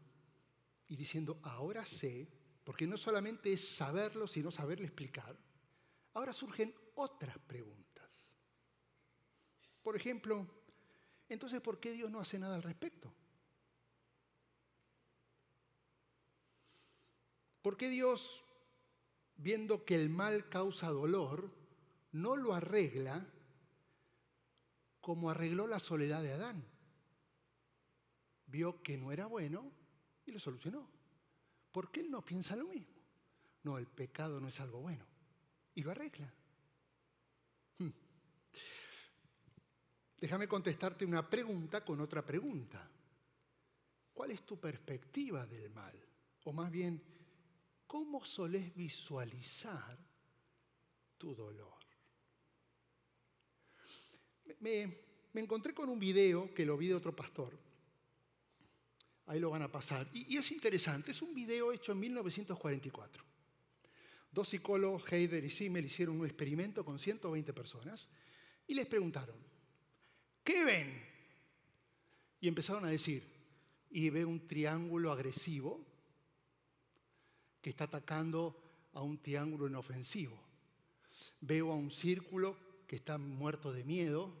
y 0.88 0.96
diciendo, 0.96 1.38
ahora 1.42 1.84
sé, 1.84 2.28
porque 2.64 2.86
no 2.86 2.96
solamente 2.96 3.52
es 3.52 3.76
saberlo, 3.76 4.26
sino 4.26 4.50
saberle 4.50 4.86
explicar, 4.86 5.38
ahora 6.14 6.32
surgen 6.32 6.74
otras 6.96 7.38
preguntas. 7.38 8.28
Por 9.82 9.94
ejemplo, 9.94 10.48
entonces, 11.28 11.60
¿por 11.60 11.78
qué 11.78 11.92
Dios 11.92 12.10
no 12.10 12.18
hace 12.18 12.38
nada 12.38 12.56
al 12.56 12.62
respecto? 12.62 13.14
¿Por 17.66 17.76
qué 17.76 17.88
Dios, 17.88 18.44
viendo 19.34 19.84
que 19.84 19.96
el 19.96 20.08
mal 20.08 20.48
causa 20.48 20.88
dolor, 20.90 21.50
no 22.12 22.36
lo 22.36 22.54
arregla 22.54 23.26
como 25.00 25.30
arregló 25.30 25.66
la 25.66 25.80
soledad 25.80 26.22
de 26.22 26.32
Adán? 26.32 26.64
vio 28.46 28.84
que 28.84 28.96
no 28.96 29.10
era 29.10 29.26
bueno 29.26 29.72
y 30.24 30.30
lo 30.30 30.38
solucionó. 30.38 30.88
Porque 31.72 31.98
él 31.98 32.08
no 32.08 32.24
piensa 32.24 32.54
lo 32.54 32.68
mismo. 32.68 32.94
no, 33.64 33.78
el 33.78 33.88
pecado 33.88 34.38
no 34.38 34.46
es 34.46 34.60
algo 34.60 34.78
bueno. 34.78 35.04
Y 35.74 35.82
lo 35.82 35.90
arregla. 35.90 36.32
Hmm. 37.78 37.90
Déjame 40.20 40.46
contestarte 40.46 41.04
una 41.04 41.28
pregunta 41.28 41.84
con 41.84 42.00
otra 42.00 42.24
pregunta. 42.24 42.88
¿Cuál 44.12 44.30
es 44.30 44.46
tu 44.46 44.56
perspectiva 44.56 45.44
del 45.48 45.68
mal? 45.70 46.00
O 46.44 46.52
más 46.52 46.70
bien, 46.70 47.15
¿cómo 47.96 48.22
solés 48.26 48.74
visualizar 48.74 49.96
tu 51.16 51.34
dolor? 51.34 51.78
Me, 54.60 54.92
encontré 55.32 55.72
con 55.72 55.88
un 55.88 55.98
video 55.98 56.52
que 56.52 56.66
lo 56.66 56.76
vi 56.76 56.88
de 56.88 56.94
otro 56.94 57.16
pastor. 57.16 57.58
Ahí 59.24 59.40
lo 59.40 59.48
van 59.48 59.62
a 59.62 59.72
pasar. 59.72 60.10
Y, 60.12 60.34
y 60.34 60.36
es 60.36 60.52
interesante, 60.52 61.12
es 61.12 61.22
un 61.22 61.34
video 61.34 61.72
hecho 61.72 61.92
en 61.92 62.00
1944. 62.00 63.24
Dos 64.30 64.46
psicólogos, 64.46 65.10
Heider 65.10 65.42
y 65.42 65.48
Simmel, 65.48 65.86
hicieron 65.86 66.20
un 66.20 66.26
experimento 66.26 66.84
con 66.84 66.98
120 66.98 67.54
personas 67.54 68.10
y 68.66 68.74
les 68.74 68.84
preguntaron, 68.84 69.38
¿qué 70.44 70.64
ven? 70.64 71.02
Y 72.42 72.48
empezaron 72.48 72.84
a 72.84 72.90
decir, 72.90 73.26
y 73.88 74.10
ve 74.10 74.26
un 74.26 74.46
triángulo 74.46 75.10
agresivo 75.10 75.95
que 77.66 77.70
está 77.70 77.86
atacando 77.86 78.54
a 78.92 79.02
un 79.02 79.18
triángulo 79.18 79.66
inofensivo. 79.66 80.38
Veo 81.40 81.72
a 81.72 81.74
un 81.74 81.90
círculo 81.90 82.56
que 82.86 82.94
está 82.94 83.18
muerto 83.18 83.72
de 83.72 83.82
miedo 83.82 84.32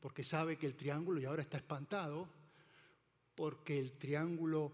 porque 0.00 0.24
sabe 0.24 0.58
que 0.58 0.66
el 0.66 0.74
triángulo 0.74 1.20
y 1.20 1.24
ahora 1.24 1.42
está 1.42 1.58
espantado, 1.58 2.28
porque 3.36 3.78
el 3.78 3.92
triángulo 3.92 4.72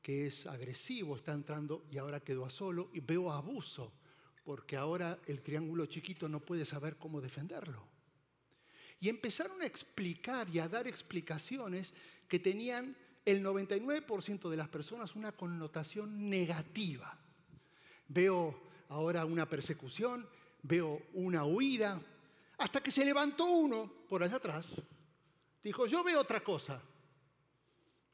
que 0.00 0.26
es 0.26 0.46
agresivo 0.46 1.16
está 1.16 1.32
entrando 1.32 1.84
y 1.90 1.98
ahora 1.98 2.20
quedó 2.20 2.46
a 2.46 2.50
solo, 2.50 2.90
y 2.92 3.00
veo 3.00 3.32
abuso, 3.32 3.92
porque 4.44 4.76
ahora 4.76 5.18
el 5.26 5.42
triángulo 5.42 5.86
chiquito 5.86 6.28
no 6.28 6.38
puede 6.38 6.64
saber 6.64 6.96
cómo 6.96 7.20
defenderlo. 7.20 7.88
Y 9.00 9.08
empezaron 9.08 9.60
a 9.62 9.66
explicar 9.66 10.48
y 10.48 10.60
a 10.60 10.68
dar 10.68 10.86
explicaciones 10.86 11.92
que 12.28 12.38
tenían 12.38 12.96
el 13.24 13.44
99% 13.44 14.48
de 14.48 14.56
las 14.56 14.68
personas 14.68 15.16
una 15.16 15.32
connotación 15.32 16.30
negativa. 16.30 17.17
Veo 18.08 18.68
ahora 18.88 19.24
una 19.24 19.48
persecución, 19.48 20.28
veo 20.62 21.02
una 21.14 21.44
huida, 21.44 22.00
hasta 22.58 22.82
que 22.82 22.90
se 22.90 23.04
levantó 23.04 23.44
uno 23.44 23.90
por 24.08 24.22
allá 24.22 24.36
atrás, 24.36 24.82
dijo, 25.62 25.86
yo 25.86 26.02
veo 26.02 26.20
otra 26.20 26.40
cosa. 26.40 26.82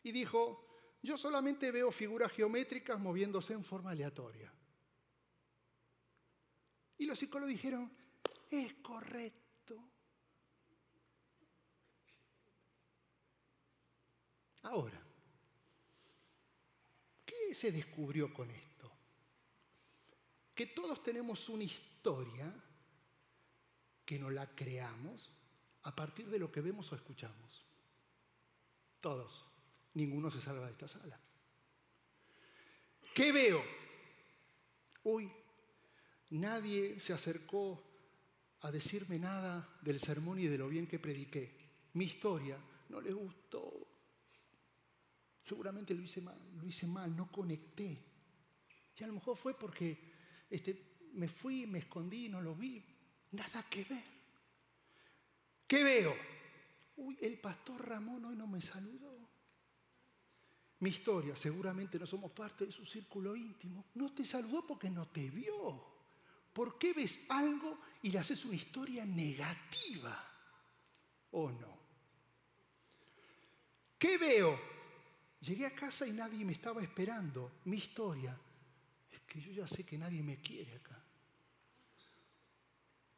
Y 0.03 0.13
dijo, 0.13 0.65
yo 1.03 1.17
solamente 1.17 1.71
veo 1.71 1.91
figuras 1.91 2.31
geométricas 2.33 2.99
moviéndose 3.01 3.55
en 3.55 3.65
forma 3.65 3.91
aleatoria. 3.91 4.53
Y 6.99 7.07
los 7.07 7.19
psicólogos 7.19 7.53
dijeron, 7.53 7.91
es 8.51 8.75
correcto. 8.75 9.45
Ahora, 14.63 14.99
¿qué 17.25 17.55
se 17.55 17.71
descubrió 17.71 18.33
con 18.33 18.51
esto? 18.51 18.94
Que 20.55 20.67
todos 20.67 21.03
tenemos 21.03 21.49
una 21.49 21.65
historia 21.65 22.53
que 24.05 24.19
no 24.19 24.31
la 24.31 24.55
creamos 24.55 25.31
a 25.83 25.95
partir 25.95 26.29
de 26.29 26.39
lo 26.39 26.53
que 26.53 26.61
vemos 26.61 26.91
o 26.93 26.95
escuchamos. 26.95 27.65
Todos. 29.01 29.45
Ninguno 29.95 30.31
se 30.31 30.41
salva 30.41 30.67
de 30.67 30.73
esta 30.73 30.89
sala. 30.89 31.19
¿Qué 33.15 33.33
veo? 33.33 33.63
Uy, 35.05 35.31
nadie 36.31 36.99
se 37.01 37.13
acercó 37.13 37.83
a 38.63 38.71
decirme 38.73 39.19
nada 39.19 39.79
del 39.83 40.01
sermón 40.01 40.39
y 40.41 40.47
de 40.47 40.59
lo 40.59 40.69
bien 40.69 40.87
que 40.87 40.99
prediqué. 40.99 41.57
Mi 41.93 42.07
historia 42.07 42.59
no 42.89 43.01
le 43.01 43.13
gustó. 43.13 43.87
Seguramente 45.43 45.95
lo 45.95 46.03
hice 46.03 46.23
mal, 46.23 46.41
lo 46.57 46.67
hice 46.67 46.87
mal, 46.87 47.15
no 47.15 47.31
conecté. 47.31 48.03
Y 48.97 49.05
a 49.05 49.07
lo 49.07 49.13
mejor 49.13 49.37
fue 49.37 49.57
porque 49.59 50.14
este, 50.55 51.11
me 51.15 51.29
fui, 51.29 51.67
me 51.67 51.81
escondí, 51.81 52.29
no 52.29 52.41
lo 52.41 52.55
vi. 52.55 52.83
Nada 53.33 53.65
que 53.69 53.85
ver. 53.85 54.05
¿Qué 55.67 55.83
veo? 55.83 56.15
Uy, 56.97 57.19
el 57.21 57.39
pastor 57.41 57.89
Ramón 57.89 58.25
hoy 58.25 58.37
no 58.37 58.47
me 58.47 58.61
saludó. 58.61 59.13
Mi 60.81 60.91
historia, 60.91 61.35
seguramente 61.35 61.99
no 61.99 62.07
somos 62.07 62.31
parte 62.31 62.67
de 62.67 62.73
su 62.73 62.85
círculo 62.85 63.35
íntimo. 63.35 63.87
No 63.95 64.13
te 64.13 64.25
saludó 64.25 64.67
porque 64.67 64.91
no 64.91 65.09
te 65.09 65.29
vio. 65.31 65.93
¿Por 66.53 66.79
qué 66.79 66.93
ves 66.93 67.25
algo 67.31 67.81
y 68.03 68.13
le 68.13 68.19
haces 68.21 68.45
una 68.45 68.55
historia 68.55 69.05
negativa? 69.05 70.17
¿O 71.33 71.51
no? 71.51 71.79
¿Qué 73.99 74.19
veo? 74.19 74.57
Llegué 75.41 75.67
a 75.67 75.75
casa 75.75 76.07
y 76.07 76.13
nadie 76.13 76.45
me 76.45 76.53
estaba 76.53 76.81
esperando. 76.81 77.61
Mi 77.65 77.79
historia 77.79 78.39
que 79.35 79.41
yo 79.41 79.51
ya 79.51 79.67
sé 79.67 79.83
que 79.83 79.99
nadie 79.99 80.23
me 80.23 80.41
quiere 80.41 80.77
acá. 80.77 81.03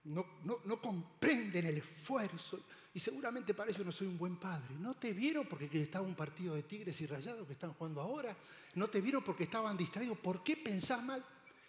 No, 0.04 0.24
no, 0.44 0.80
comprenden 0.80 1.66
el 1.66 1.76
esfuerzo. 1.76 2.64
Y 2.94 3.00
seguramente 3.00 3.52
para 3.52 3.70
eso 3.70 3.84
no 3.84 3.92
soy 3.92 4.06
un 4.06 4.16
buen 4.16 4.36
padre. 4.36 4.76
No 4.76 4.94
te 4.94 5.12
vieron 5.12 5.46
porque 5.46 5.68
estaba 5.82 6.06
un 6.06 6.14
partido 6.14 6.54
de 6.54 6.62
tigres 6.62 6.98
y 7.02 7.06
rayados 7.06 7.46
que 7.46 7.52
están 7.52 7.74
jugando 7.74 8.00
ahora. 8.00 8.34
No 8.76 8.88
te 8.88 9.02
vieron 9.02 9.22
porque 9.22 9.44
estaban 9.44 9.76
distraídos. 9.76 10.16
¿Por 10.16 10.42
qué 10.42 10.56
pensás 10.56 11.02
mal? 11.04 11.22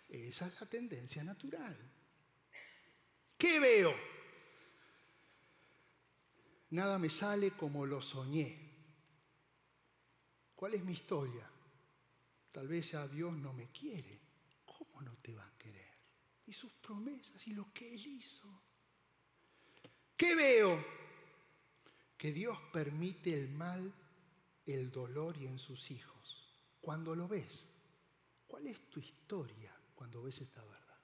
Esa 0.08 0.48
es 0.48 0.62
la 0.62 0.68
tendencia 0.68 1.26
natural. 1.26 1.76
¿Qué 3.38 3.60
veo? 3.60 3.94
Nada 6.70 6.98
me 6.98 7.10
sale 7.10 7.52
como 7.52 7.86
lo 7.86 8.02
soñé. 8.02 8.66
¿Cuál 10.56 10.76
es 10.76 10.86
mi 10.86 10.94
historia? 10.94 11.52
Tal 12.54 12.70
vez 12.70 12.92
ya 12.92 13.06
Dios 13.10 13.34
no 13.34 13.52
me 13.52 13.70
quiere. 13.72 14.27
¿Cómo 14.98 15.12
no 15.12 15.18
te 15.18 15.36
va 15.36 15.46
a 15.46 15.58
querer? 15.60 15.94
Y 16.48 16.54
sus 16.54 16.74
promesas 16.74 17.46
y 17.46 17.52
lo 17.52 17.72
que 17.72 17.94
Él 17.94 18.08
hizo. 18.08 18.64
¿Qué 20.16 20.34
veo? 20.34 20.84
Que 22.18 22.32
Dios 22.32 22.58
permite 22.74 23.32
el 23.32 23.50
mal, 23.50 23.94
el 24.66 24.90
dolor 24.90 25.38
y 25.38 25.46
en 25.46 25.60
sus 25.60 25.92
hijos. 25.92 26.52
Cuando 26.82 27.16
lo 27.16 27.28
ves, 27.28 27.64
¿cuál 28.48 28.66
es 28.66 28.90
tu 28.90 29.00
historia 29.00 29.72
cuando 29.94 30.24
ves 30.24 30.42
esta 30.42 30.64
verdad? 30.64 30.98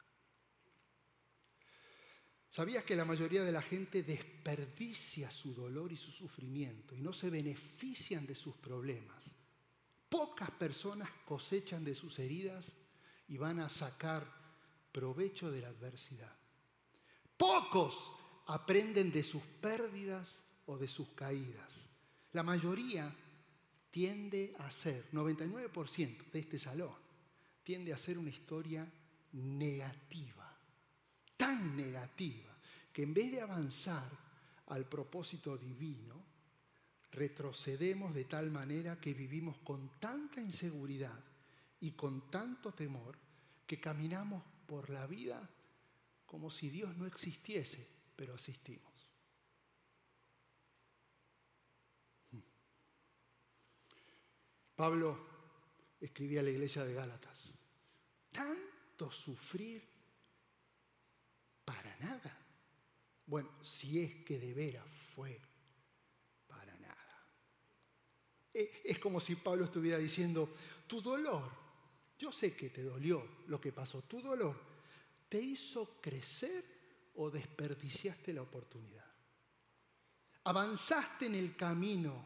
¿Sabías 2.49 2.83
que 2.83 2.95
la 2.95 3.05
mayoría 3.05 3.43
de 3.43 3.51
la 3.51 3.61
gente 3.61 4.01
desperdicia 4.01 5.29
su 5.29 5.53
dolor 5.53 5.91
y 5.91 5.97
su 5.97 6.11
sufrimiento 6.11 6.95
y 6.95 7.01
no 7.01 7.13
se 7.13 7.29
benefician 7.29 8.25
de 8.25 8.33
sus 8.33 8.55
problemas? 8.55 9.35
Pocas 10.09 10.49
personas 10.49 11.11
cosechan 11.25 11.83
de 11.83 11.93
sus 11.93 12.17
heridas 12.17 12.73
y 13.33 13.37
van 13.37 13.59
a 13.61 13.67
sacar 13.67 14.23
provecho 14.91 15.49
de 15.49 15.61
la 15.61 15.69
adversidad. 15.69 16.31
Pocos 17.35 18.13
aprenden 18.45 19.11
de 19.11 19.23
sus 19.23 19.41
pérdidas 19.41 20.35
o 20.67 20.77
de 20.77 20.87
sus 20.87 21.09
caídas. 21.15 21.67
La 22.33 22.43
mayoría 22.43 23.11
tiende 23.89 24.55
a 24.59 24.69
ser, 24.69 25.09
99% 25.11 26.31
de 26.31 26.39
este 26.39 26.59
salón, 26.59 26.93
tiende 27.63 27.91
a 27.91 27.97
ser 27.97 28.19
una 28.19 28.29
historia 28.29 28.87
negativa, 29.31 30.55
tan 31.35 31.75
negativa, 31.75 32.55
que 32.93 33.01
en 33.01 33.15
vez 33.15 33.31
de 33.31 33.41
avanzar 33.41 34.11
al 34.67 34.85
propósito 34.87 35.57
divino, 35.57 36.23
retrocedemos 37.11 38.13
de 38.13 38.25
tal 38.25 38.51
manera 38.51 39.01
que 39.01 39.15
vivimos 39.15 39.57
con 39.63 39.89
tanta 39.99 40.39
inseguridad 40.39 41.19
y 41.81 41.93
con 41.93 42.29
tanto 42.29 42.71
temor 42.73 43.22
que 43.73 43.81
caminamos 43.81 44.43
por 44.67 44.91
la 44.91 45.07
vida 45.07 45.49
como 46.27 46.51
si 46.51 46.69
Dios 46.69 46.95
no 46.95 47.07
existiese, 47.07 47.87
pero 48.15 48.35
asistimos. 48.35 48.93
Pablo 54.75 55.17
escribía 55.99 56.41
a 56.41 56.43
la 56.43 56.51
iglesia 56.51 56.83
de 56.85 56.93
Gálatas, 56.93 57.51
tanto 58.31 59.11
sufrir 59.11 59.83
para 61.65 61.97
nada. 61.97 62.45
Bueno, 63.25 63.49
si 63.63 64.01
es 64.01 64.23
que 64.23 64.37
de 64.37 64.53
veras 64.53 64.85
fue 65.15 65.41
Es 68.53 68.99
como 68.99 69.19
si 69.19 69.35
Pablo 69.35 69.65
estuviera 69.65 69.97
diciendo, 69.97 70.53
tu 70.85 71.01
dolor, 71.01 71.62
yo 72.23 72.31
sé 72.31 72.55
que 72.55 72.69
te 72.69 72.81
dolió 72.81 73.43
lo 73.47 73.59
que 73.59 73.73
pasó, 73.73 74.03
tu 74.03 74.21
dolor, 74.21 74.57
¿te 75.27 75.41
hizo 75.41 75.99
crecer 75.99 77.11
o 77.15 77.29
desperdiciaste 77.29 78.31
la 78.31 78.43
oportunidad? 78.43 79.11
¿Avanzaste 80.45 81.25
en 81.25 81.35
el 81.35 81.53
camino 81.57 82.25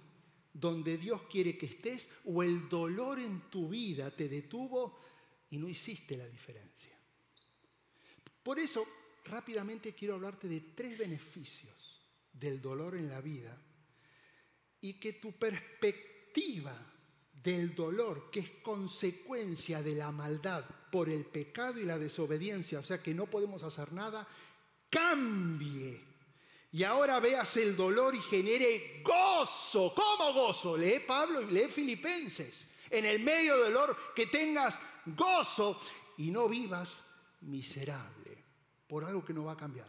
donde 0.54 1.00
Dios 1.00 1.24
quiere 1.24 1.58
que 1.58 1.66
estés 1.66 2.10
o 2.26 2.44
el 2.44 2.70
dolor 2.70 3.20
en 3.20 3.50
tu 3.50 3.70
vida 3.70 4.12
te 4.12 4.30
detuvo 4.30 5.00
y 5.50 5.58
no 5.58 5.68
hiciste 5.68 6.16
la 6.16 6.28
diferencia? 6.28 6.96
Por 8.44 8.60
eso, 8.60 8.86
rápidamente 9.26 9.96
quiero 9.96 10.14
hablarte 10.14 10.48
de 10.48 10.62
tres 10.76 10.96
beneficios 10.96 12.04
del 12.32 12.62
dolor 12.62 12.96
en 12.98 13.10
la 13.10 13.20
vida 13.20 13.60
y 14.80 15.00
que 15.00 15.14
tu 15.14 15.32
perspectiva 15.32 16.97
del 17.48 17.74
dolor, 17.74 18.30
que 18.30 18.42
es 18.42 18.50
consecuencia 18.62 19.82
de 19.82 19.96
la 19.96 20.12
maldad 20.12 20.66
por 20.92 21.08
el 21.08 21.26
pecado 21.26 21.80
y 21.80 21.86
la 21.86 21.98
desobediencia, 21.98 22.80
o 22.80 22.84
sea 22.84 23.02
que 23.02 23.14
no 23.14 23.28
podemos 23.28 23.64
hacer 23.64 23.94
nada, 23.94 24.28
cambie. 24.90 26.06
Y 26.74 26.84
ahora 26.84 27.22
veas 27.22 27.56
el 27.56 27.78
dolor 27.78 28.14
y 28.16 28.20
genere 28.20 29.02
gozo. 29.02 29.94
¿Cómo 29.96 30.34
gozo? 30.34 30.78
Lee 30.78 31.00
Pablo 31.08 31.42
y 31.42 31.46
lee 31.46 31.70
Filipenses. 31.70 32.68
En 32.90 33.06
el 33.06 33.22
medio 33.22 33.56
del 33.64 33.74
dolor 33.74 33.98
que 34.14 34.26
tengas 34.26 34.78
gozo 35.06 35.80
y 36.18 36.32
no 36.32 36.50
vivas 36.50 37.02
miserable 37.42 38.44
por 38.90 39.06
algo 39.06 39.24
que 39.24 39.34
no 39.34 39.46
va 39.46 39.54
a 39.54 39.58
cambiar. 39.58 39.88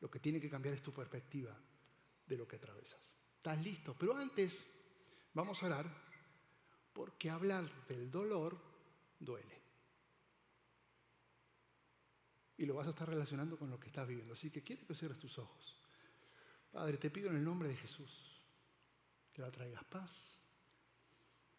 Lo 0.00 0.08
que 0.08 0.20
tiene 0.20 0.40
que 0.40 0.48
cambiar 0.48 0.76
es 0.76 0.82
tu 0.84 0.92
perspectiva 0.92 1.52
de 2.26 2.36
lo 2.36 2.46
que 2.46 2.56
atravesas. 2.56 3.12
¿Estás 3.38 3.60
listo? 3.60 3.96
Pero 3.98 4.16
antes 4.16 4.64
vamos 5.34 5.60
a 5.64 5.66
orar 5.66 6.09
porque 7.00 7.30
hablar 7.30 7.64
del 7.86 8.10
dolor 8.10 8.60
duele. 9.18 9.58
Y 12.58 12.66
lo 12.66 12.74
vas 12.74 12.88
a 12.88 12.90
estar 12.90 13.08
relacionando 13.08 13.58
con 13.58 13.70
lo 13.70 13.80
que 13.80 13.86
estás 13.86 14.06
viviendo. 14.06 14.34
Así 14.34 14.50
que 14.50 14.62
quiero 14.62 14.86
que 14.86 14.94
cierres 14.94 15.18
tus 15.18 15.38
ojos. 15.38 15.80
Padre, 16.70 16.98
te 16.98 17.08
pido 17.08 17.30
en 17.30 17.36
el 17.36 17.42
nombre 17.42 17.70
de 17.70 17.76
Jesús 17.76 18.42
que 19.32 19.40
la 19.40 19.50
traigas 19.50 19.82
paz, 19.84 20.36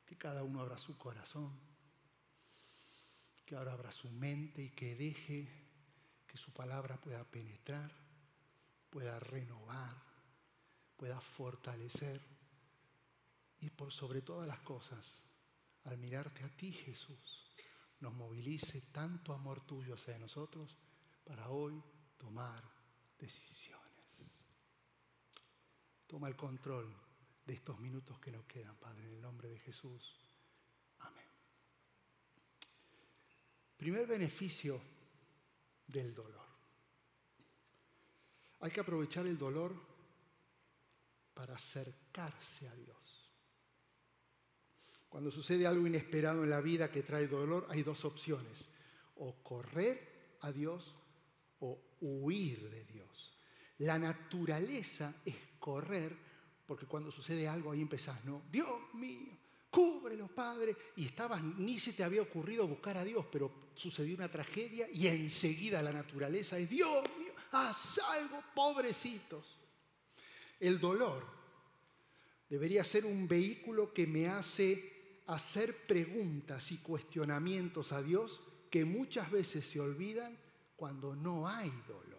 que 0.05 0.15
cada 0.15 0.43
uno 0.43 0.61
abra 0.61 0.77
su 0.77 0.95
corazón, 0.95 1.59
que 3.43 3.55
ahora 3.55 3.73
abra 3.73 3.91
su 3.91 4.11
mente 4.11 4.61
y 4.61 4.69
que 4.69 4.93
deje 4.93 5.49
que 6.27 6.37
su 6.37 6.53
palabra 6.53 7.01
pueda 7.01 7.23
penetrar, 7.23 7.91
pueda 8.91 9.19
renovar, 9.19 10.03
pueda 10.97 11.19
fortalecer 11.19 12.21
y 13.59 13.71
por 13.71 13.91
sobre 13.91 14.21
todas 14.21 14.47
las 14.47 14.59
cosas, 14.59 15.30
al 15.85 15.97
mirarte 15.97 16.43
a 16.43 16.49
ti 16.49 16.71
Jesús, 16.71 17.47
nos 17.99 18.13
movilice 18.13 18.81
tanto 18.91 19.33
amor 19.33 19.65
tuyo 19.65 19.95
hacia 19.95 20.17
nosotros 20.17 20.77
para 21.23 21.49
hoy 21.49 21.81
tomar 22.17 22.63
decisiones. 23.17 23.81
Toma 26.07 26.27
el 26.27 26.35
control 26.35 26.93
de 27.45 27.53
estos 27.53 27.79
minutos 27.79 28.19
que 28.19 28.31
nos 28.31 28.45
quedan, 28.45 28.75
Padre, 28.75 29.05
en 29.05 29.13
el 29.13 29.21
nombre 29.21 29.49
de 29.49 29.59
Jesús. 29.59 30.15
Amén. 30.99 31.25
Primer 33.77 34.05
beneficio 34.05 34.81
del 35.87 36.13
dolor. 36.13 36.47
Hay 38.59 38.71
que 38.71 38.81
aprovechar 38.81 39.25
el 39.25 39.37
dolor 39.37 39.73
para 41.33 41.55
acercarse 41.55 42.67
a 42.67 42.75
Dios. 42.75 43.10
Cuando 45.11 45.29
sucede 45.29 45.67
algo 45.67 45.85
inesperado 45.85 46.45
en 46.45 46.49
la 46.49 46.61
vida 46.61 46.89
que 46.89 47.03
trae 47.03 47.27
dolor, 47.27 47.67
hay 47.69 47.83
dos 47.83 48.05
opciones. 48.05 48.69
O 49.17 49.43
correr 49.43 50.37
a 50.39 50.53
Dios 50.53 50.95
o 51.59 51.77
huir 51.99 52.69
de 52.69 52.85
Dios. 52.85 53.33
La 53.79 53.99
naturaleza 53.99 55.13
es 55.25 55.35
correr, 55.59 56.15
porque 56.65 56.85
cuando 56.85 57.11
sucede 57.11 57.45
algo 57.45 57.71
ahí 57.71 57.81
empezás, 57.81 58.23
¿no? 58.23 58.43
Dios 58.49 58.69
mío, 58.93 59.37
cúbrelo, 59.69 60.29
Padre. 60.29 60.77
Y 60.95 61.07
estabas, 61.07 61.43
ni 61.43 61.77
se 61.77 61.91
te 61.91 62.05
había 62.05 62.21
ocurrido 62.21 62.65
buscar 62.65 62.97
a 62.97 63.03
Dios, 63.03 63.25
pero 63.29 63.51
sucedió 63.75 64.15
una 64.15 64.31
tragedia 64.31 64.87
y 64.93 65.07
enseguida 65.07 65.81
la 65.81 65.91
naturaleza 65.91 66.57
es, 66.57 66.69
Dios 66.69 67.03
mío, 67.19 67.33
haz 67.51 67.99
algo, 68.11 68.41
pobrecitos. 68.55 69.57
El 70.57 70.79
dolor 70.79 71.25
debería 72.49 72.85
ser 72.85 73.05
un 73.05 73.27
vehículo 73.27 73.93
que 73.93 74.07
me 74.07 74.29
hace 74.29 74.90
hacer 75.27 75.87
preguntas 75.87 76.71
y 76.71 76.77
cuestionamientos 76.79 77.91
a 77.91 78.01
Dios 78.01 78.41
que 78.69 78.85
muchas 78.85 79.29
veces 79.31 79.65
se 79.65 79.79
olvidan 79.79 80.37
cuando 80.75 81.15
no 81.15 81.47
hay 81.47 81.69
dolor. 81.87 82.11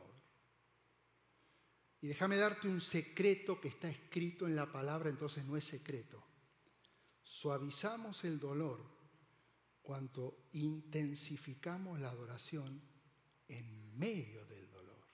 Y 2.01 2.09
déjame 2.09 2.37
darte 2.37 2.69
un 2.69 2.81
secreto 2.81 3.61
que 3.61 3.69
está 3.69 3.89
escrito 3.89 4.47
en 4.47 4.57
la 4.57 4.71
palabra, 4.71 5.09
entonces 5.09 5.45
no 5.45 5.57
es 5.57 5.65
secreto. 5.65 6.23
Suavizamos 7.23 8.25
el 8.25 8.39
dolor 8.41 8.85
cuando 9.83 10.49
intensificamos 10.53 12.01
la 12.01 12.11
adoración 12.11 12.83
en 13.49 13.99
medio 13.99 14.45
del 14.47 14.69
dolor. 14.71 15.07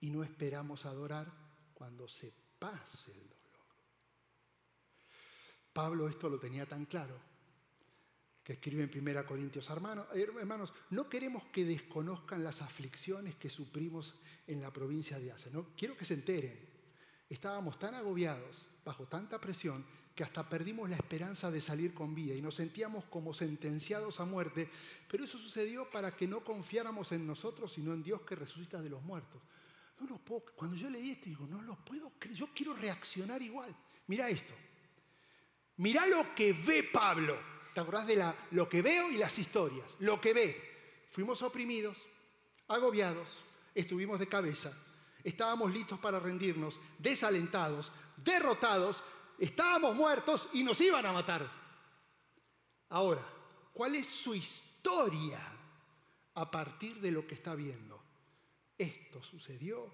Y 0.00 0.10
no 0.10 0.22
esperamos 0.22 0.86
adorar 0.86 1.32
cuando 1.72 2.08
se 2.08 2.32
pase 2.58 3.12
el 3.12 3.28
dolor. 3.28 3.35
Pablo 5.76 6.08
esto 6.08 6.30
lo 6.30 6.38
tenía 6.38 6.64
tan 6.64 6.86
claro 6.86 7.20
que 8.42 8.54
escribe 8.54 8.84
en 8.84 9.08
1 9.08 9.26
Corintios, 9.26 9.68
hermanos, 9.68 10.06
hermanos, 10.14 10.72
no 10.88 11.06
queremos 11.06 11.44
que 11.52 11.66
desconozcan 11.66 12.42
las 12.42 12.62
aflicciones 12.62 13.34
que 13.34 13.50
sufrimos 13.50 14.14
en 14.46 14.62
la 14.62 14.72
provincia 14.72 15.18
de 15.18 15.32
Asia. 15.32 15.50
No 15.52 15.74
quiero 15.76 15.94
que 15.94 16.06
se 16.06 16.14
enteren. 16.14 16.58
Estábamos 17.28 17.78
tan 17.78 17.94
agobiados, 17.94 18.64
bajo 18.86 19.06
tanta 19.06 19.38
presión, 19.38 19.84
que 20.14 20.24
hasta 20.24 20.48
perdimos 20.48 20.88
la 20.88 20.96
esperanza 20.96 21.50
de 21.50 21.60
salir 21.60 21.92
con 21.92 22.14
vida 22.14 22.34
y 22.34 22.40
nos 22.40 22.54
sentíamos 22.54 23.04
como 23.04 23.34
sentenciados 23.34 24.18
a 24.18 24.24
muerte, 24.24 24.70
pero 25.10 25.24
eso 25.24 25.36
sucedió 25.36 25.90
para 25.90 26.16
que 26.16 26.26
no 26.26 26.42
confiáramos 26.42 27.12
en 27.12 27.26
nosotros, 27.26 27.72
sino 27.74 27.92
en 27.92 28.02
Dios 28.02 28.22
que 28.22 28.34
resucita 28.34 28.80
de 28.80 28.88
los 28.88 29.02
muertos. 29.02 29.42
No 30.00 30.06
lo 30.06 30.16
puedo, 30.16 30.46
cuando 30.56 30.74
yo 30.74 30.88
leí 30.88 31.10
esto 31.10 31.26
digo, 31.26 31.46
no 31.46 31.60
lo 31.60 31.76
puedo 31.84 32.12
creer, 32.18 32.34
yo 32.34 32.48
quiero 32.54 32.72
reaccionar 32.72 33.42
igual. 33.42 33.76
Mira 34.06 34.30
esto, 34.30 34.54
Mirá 35.78 36.06
lo 36.06 36.34
que 36.34 36.52
ve 36.52 36.82
Pablo. 36.84 37.38
¿Te 37.74 37.80
acordás 37.80 38.06
de 38.06 38.32
lo 38.52 38.68
que 38.68 38.80
veo 38.80 39.10
y 39.10 39.18
las 39.18 39.38
historias? 39.38 39.86
Lo 39.98 40.20
que 40.20 40.32
ve. 40.32 40.76
Fuimos 41.10 41.42
oprimidos, 41.42 41.96
agobiados, 42.68 43.28
estuvimos 43.74 44.18
de 44.18 44.26
cabeza, 44.26 44.72
estábamos 45.22 45.72
listos 45.72 45.98
para 45.98 46.20
rendirnos, 46.20 46.80
desalentados, 46.98 47.92
derrotados, 48.16 49.02
estábamos 49.38 49.94
muertos 49.94 50.48
y 50.52 50.64
nos 50.64 50.80
iban 50.80 51.04
a 51.04 51.12
matar. 51.12 51.50
Ahora, 52.90 53.22
¿cuál 53.72 53.94
es 53.94 54.08
su 54.08 54.34
historia 54.34 55.40
a 56.34 56.50
partir 56.50 57.00
de 57.00 57.10
lo 57.10 57.26
que 57.26 57.34
está 57.34 57.54
viendo? 57.54 58.02
Esto 58.78 59.22
sucedió 59.22 59.92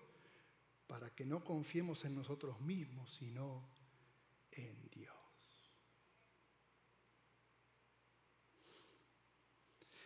para 0.87 1.15
que 1.15 1.25
no 1.25 1.43
confiemos 1.45 2.05
en 2.05 2.15
nosotros 2.15 2.61
mismos, 2.61 3.15
sino 3.15 3.69
en 4.51 4.91
Dios. 4.91 5.12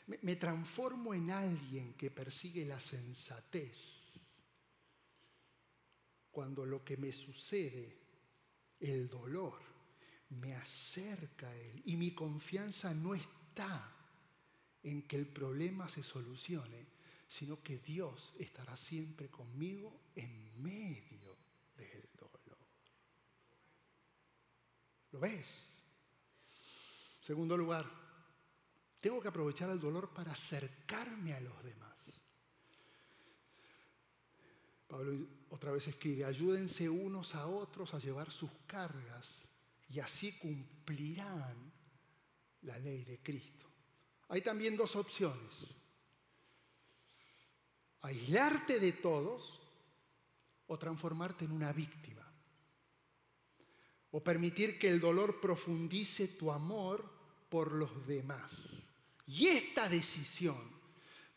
Me, 0.07 0.37
transformo 0.37 1.14
en 1.14 1.31
alguien 1.31 1.95
que 1.95 2.11
persigue 2.11 2.64
la 2.64 2.81
sensatez. 2.81 4.05
Cuando 6.31 6.64
lo 6.64 6.85
que 6.85 6.97
me 6.97 7.12
sucede, 7.12 7.99
el 8.79 9.09
dolor, 9.09 9.61
me 10.31 10.55
acerca 10.55 11.49
a 11.49 11.57
Él 11.57 11.83
y 11.87 11.97
mi 11.97 12.12
confianza 12.12 12.95
no 12.95 13.14
está 13.14 13.92
en 14.83 15.03
que 15.09 15.16
el 15.16 15.27
problema 15.27 15.88
se 15.88 16.05
solucione, 16.05 16.87
sino 17.27 17.61
que 17.62 17.79
Dios 17.79 18.33
estará 18.38 18.77
siempre 18.77 19.29
conmigo 19.29 20.03
en 20.14 20.62
medio 20.62 21.37
del 21.77 22.09
dolor. 22.16 22.59
¿Lo 25.11 25.19
ves? 25.19 25.47
Segundo 27.21 27.57
lugar, 27.57 28.06
tengo 29.07 29.21
que 29.21 29.29
aprovechar 29.29 29.71
el 29.71 29.79
dolor 29.79 30.09
para 30.09 30.33
acercarme 30.33 31.33
a 31.33 31.38
los 31.38 31.62
demás. 31.62 31.97
Pablo 34.88 35.29
otra 35.51 35.71
vez 35.71 35.87
escribe, 35.87 36.25
ayúdense 36.25 36.88
unos 36.88 37.37
a 37.37 37.47
otros 37.47 37.95
a 37.95 38.01
llevar 38.01 38.33
sus 38.33 38.51
cargas 38.66 39.45
y 39.90 40.01
así 40.01 40.33
cumplirán 40.33 41.73
la 42.62 42.81
ley 42.81 43.05
de 43.05 43.23
Cristo. 43.23 43.71
Hay 44.27 44.40
también 44.40 44.77
dos 44.77 44.97
opciones. 44.97 45.71
Aislarte 48.01 48.81
de 48.81 48.90
todos 48.90 49.62
o 50.66 50.77
transformarte 50.77 51.45
en 51.45 51.53
una 51.53 51.73
víctima. 51.73 52.29
O 54.11 54.25
permitir 54.25 54.81
que 54.81 54.88
el 54.88 54.99
dolor 54.99 55.40
profundice 55.40 56.27
tu 56.27 56.51
amor 56.51 57.09
por 57.49 57.71
los 57.71 58.05
demás. 58.09 58.86
Y 59.27 59.49
esta 59.49 59.89
decisión 59.89 60.71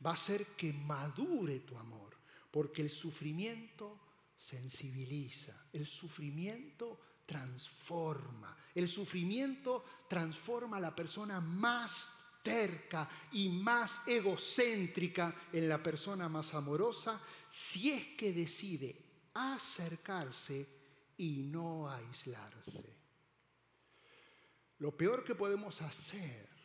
va 0.06 0.12
a 0.12 0.14
hacer 0.14 0.46
que 0.56 0.72
madure 0.72 1.60
tu 1.60 1.78
amor, 1.78 2.16
porque 2.52 2.82
el 2.82 2.90
sufrimiento 2.90 4.00
sensibiliza, 4.38 5.66
el 5.74 5.86
sufrimiento 5.86 7.00
transforma, 7.26 8.56
el 8.74 8.88
sufrimiento 8.88 9.84
transforma 10.08 10.78
a 10.78 10.82
la 10.82 10.96
persona 10.96 11.42
más 11.42 12.10
terca 12.44 13.10
y 13.34 13.50
más 13.50 14.08
egocéntrica 14.08 15.36
en 15.52 15.68
la 15.68 15.84
persona 15.84 16.30
más 16.30 16.54
amorosa 16.54 17.22
si 17.50 17.92
es 17.92 18.06
que 18.16 18.32
decide 18.32 18.96
acercarse 19.34 20.68
y 21.18 21.44
no 21.44 21.90
aislarse. 21.90 22.98
Lo 24.78 24.96
peor 24.96 25.26
que 25.26 25.36
podemos 25.36 25.82
hacer 25.82 26.59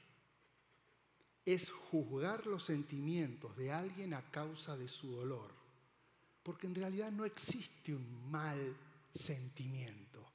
es 1.44 1.70
juzgar 1.70 2.46
los 2.46 2.64
sentimientos 2.64 3.56
de 3.56 3.70
alguien 3.70 4.14
a 4.14 4.30
causa 4.30 4.76
de 4.76 4.88
su 4.88 5.10
dolor, 5.10 5.52
porque 6.42 6.66
en 6.66 6.74
realidad 6.74 7.12
no 7.12 7.24
existe 7.24 7.94
un 7.94 8.30
mal 8.30 8.76
sentimiento. 9.12 10.26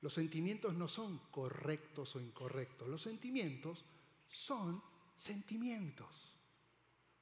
Los 0.00 0.14
sentimientos 0.14 0.74
no 0.74 0.88
son 0.88 1.18
correctos 1.30 2.16
o 2.16 2.20
incorrectos, 2.20 2.88
los 2.88 3.02
sentimientos 3.02 3.84
son 4.28 4.82
sentimientos. 5.14 6.08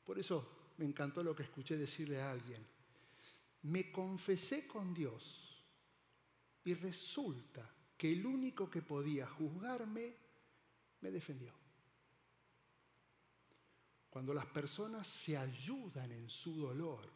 Por 0.04 0.18
eso 0.18 0.72
me 0.78 0.86
encantó 0.86 1.22
lo 1.22 1.36
que 1.36 1.42
escuché 1.42 1.76
decirle 1.76 2.22
a 2.22 2.30
alguien. 2.30 2.66
Me 3.62 3.92
confesé 3.92 4.66
con 4.66 4.94
Dios 4.94 5.62
y 6.64 6.72
resulta 6.72 7.70
que 7.98 8.10
el 8.10 8.24
único 8.24 8.70
que 8.70 8.80
podía 8.80 9.26
juzgarme 9.26 10.16
me 11.02 11.10
defendió. 11.10 11.60
Cuando 14.11 14.35
las 14.35 14.46
personas 14.46 15.07
se 15.07 15.37
ayudan 15.37 16.11
en 16.11 16.29
su 16.29 16.61
dolor 16.61 17.09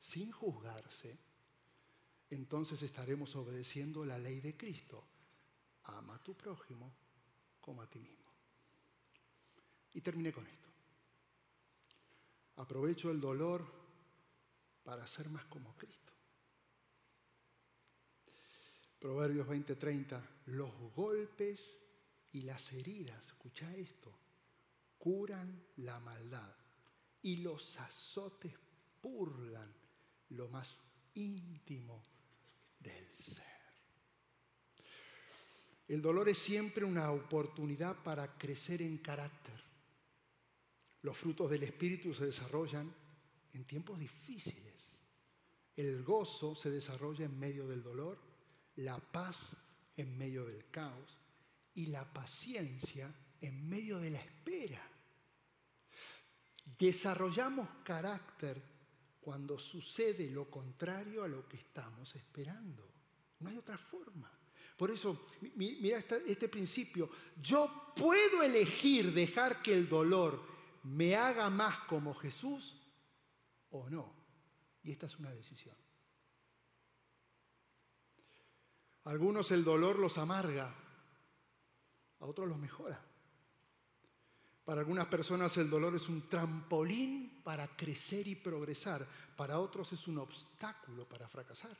sin 0.00 0.32
juzgarse, 0.32 1.16
entonces 2.28 2.82
estaremos 2.82 3.36
obedeciendo 3.36 4.04
la 4.04 4.18
ley 4.18 4.40
de 4.40 4.56
Cristo. 4.56 5.06
Ama 5.84 6.16
a 6.16 6.22
tu 6.22 6.36
prójimo 6.36 6.92
como 7.60 7.82
a 7.82 7.88
ti 7.88 8.00
mismo. 8.00 8.30
Y 9.94 10.00
terminé 10.00 10.32
con 10.32 10.46
esto. 10.46 10.68
Aprovecho 12.56 13.10
el 13.10 13.20
dolor 13.20 13.64
para 14.82 15.06
ser 15.06 15.28
más 15.30 15.44
como 15.46 15.76
Cristo. 15.76 16.12
Proverbios 18.98 19.46
20:30, 19.46 20.20
los 20.46 20.72
golpes 20.94 21.78
y 22.32 22.42
las 22.42 22.72
heridas, 22.72 23.26
escucha 23.28 23.74
esto, 23.74 24.19
curan 25.00 25.64
la 25.78 25.98
maldad 25.98 26.54
y 27.22 27.38
los 27.38 27.78
azotes 27.80 28.52
purgan 29.00 29.74
lo 30.28 30.46
más 30.48 30.78
íntimo 31.14 32.04
del 32.78 33.08
ser. 33.16 33.46
El 35.88 36.02
dolor 36.02 36.28
es 36.28 36.38
siempre 36.38 36.84
una 36.84 37.10
oportunidad 37.10 37.96
para 38.04 38.38
crecer 38.38 38.82
en 38.82 38.98
carácter. 38.98 39.58
Los 41.02 41.16
frutos 41.16 41.50
del 41.50 41.62
Espíritu 41.62 42.14
se 42.14 42.26
desarrollan 42.26 42.94
en 43.54 43.64
tiempos 43.64 43.98
difíciles. 43.98 45.00
El 45.74 46.04
gozo 46.04 46.54
se 46.54 46.70
desarrolla 46.70 47.24
en 47.24 47.38
medio 47.38 47.66
del 47.66 47.82
dolor, 47.82 48.20
la 48.76 48.98
paz 48.98 49.56
en 49.96 50.16
medio 50.16 50.44
del 50.44 50.70
caos 50.70 51.18
y 51.74 51.86
la 51.86 52.12
paciencia 52.12 53.06
en 53.06 53.29
medio 53.48 53.98
de 53.98 54.10
la 54.10 54.18
espera. 54.18 54.80
Desarrollamos 56.78 57.68
carácter 57.84 58.62
cuando 59.20 59.58
sucede 59.58 60.30
lo 60.30 60.50
contrario 60.50 61.22
a 61.22 61.28
lo 61.28 61.46
que 61.48 61.56
estamos 61.56 62.14
esperando. 62.16 62.88
No 63.40 63.48
hay 63.48 63.56
otra 63.56 63.78
forma. 63.78 64.30
Por 64.76 64.90
eso, 64.90 65.26
mira 65.56 65.98
este, 66.26 66.48
principio. 66.48 67.10
Yo 67.40 67.92
puedo 67.94 68.42
elegir 68.42 69.12
dejar 69.12 69.60
que 69.62 69.74
el 69.74 69.88
dolor 69.88 70.42
me 70.84 71.16
haga 71.16 71.50
más 71.50 71.80
como 71.80 72.14
Jesús 72.14 72.76
o 73.70 73.90
no. 73.90 74.14
Y 74.82 74.92
esta 74.92 75.06
es 75.06 75.18
una 75.18 75.30
decisión. 75.30 75.76
A 79.04 79.10
algunos 79.10 79.50
el 79.50 79.64
dolor 79.64 79.98
los 79.98 80.16
amarga, 80.16 80.74
a 82.20 82.24
otros 82.24 82.48
los 82.48 82.58
mejora. 82.58 83.09
Para 84.70 84.82
algunas 84.82 85.08
personas 85.08 85.56
el 85.56 85.68
dolor 85.68 85.96
es 85.96 86.08
un 86.08 86.28
trampolín 86.28 87.40
para 87.42 87.66
crecer 87.76 88.28
y 88.28 88.36
progresar, 88.36 89.04
para 89.36 89.58
otros 89.58 89.92
es 89.92 90.06
un 90.06 90.18
obstáculo 90.18 91.08
para 91.08 91.28
fracasar. 91.28 91.76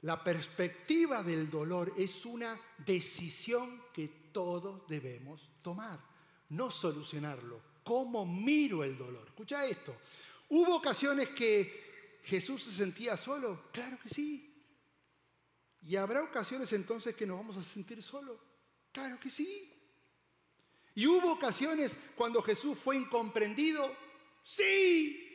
La 0.00 0.24
perspectiva 0.24 1.22
del 1.22 1.50
dolor 1.50 1.92
es 1.98 2.24
una 2.24 2.58
decisión 2.78 3.82
que 3.92 4.30
todos 4.32 4.88
debemos 4.88 5.50
tomar, 5.60 6.00
no 6.48 6.70
solucionarlo. 6.70 7.60
¿Cómo 7.84 8.24
miro 8.24 8.82
el 8.82 8.96
dolor? 8.96 9.26
Escucha 9.26 9.66
esto. 9.66 9.94
¿Hubo 10.48 10.76
ocasiones 10.76 11.28
que 11.28 12.20
Jesús 12.24 12.62
se 12.62 12.72
sentía 12.72 13.18
solo? 13.18 13.64
Claro 13.70 13.98
que 14.02 14.08
sí. 14.08 14.64
¿Y 15.82 15.96
habrá 15.96 16.22
ocasiones 16.22 16.72
entonces 16.72 17.14
que 17.14 17.26
nos 17.26 17.36
vamos 17.36 17.58
a 17.58 17.62
sentir 17.62 18.02
solos? 18.02 18.38
Claro 18.90 19.20
que 19.20 19.28
sí. 19.28 19.76
¿Y 20.94 21.06
hubo 21.06 21.32
ocasiones 21.32 21.96
cuando 22.16 22.42
Jesús 22.42 22.76
fue 22.82 22.96
incomprendido? 22.96 23.94
Sí. 24.44 25.26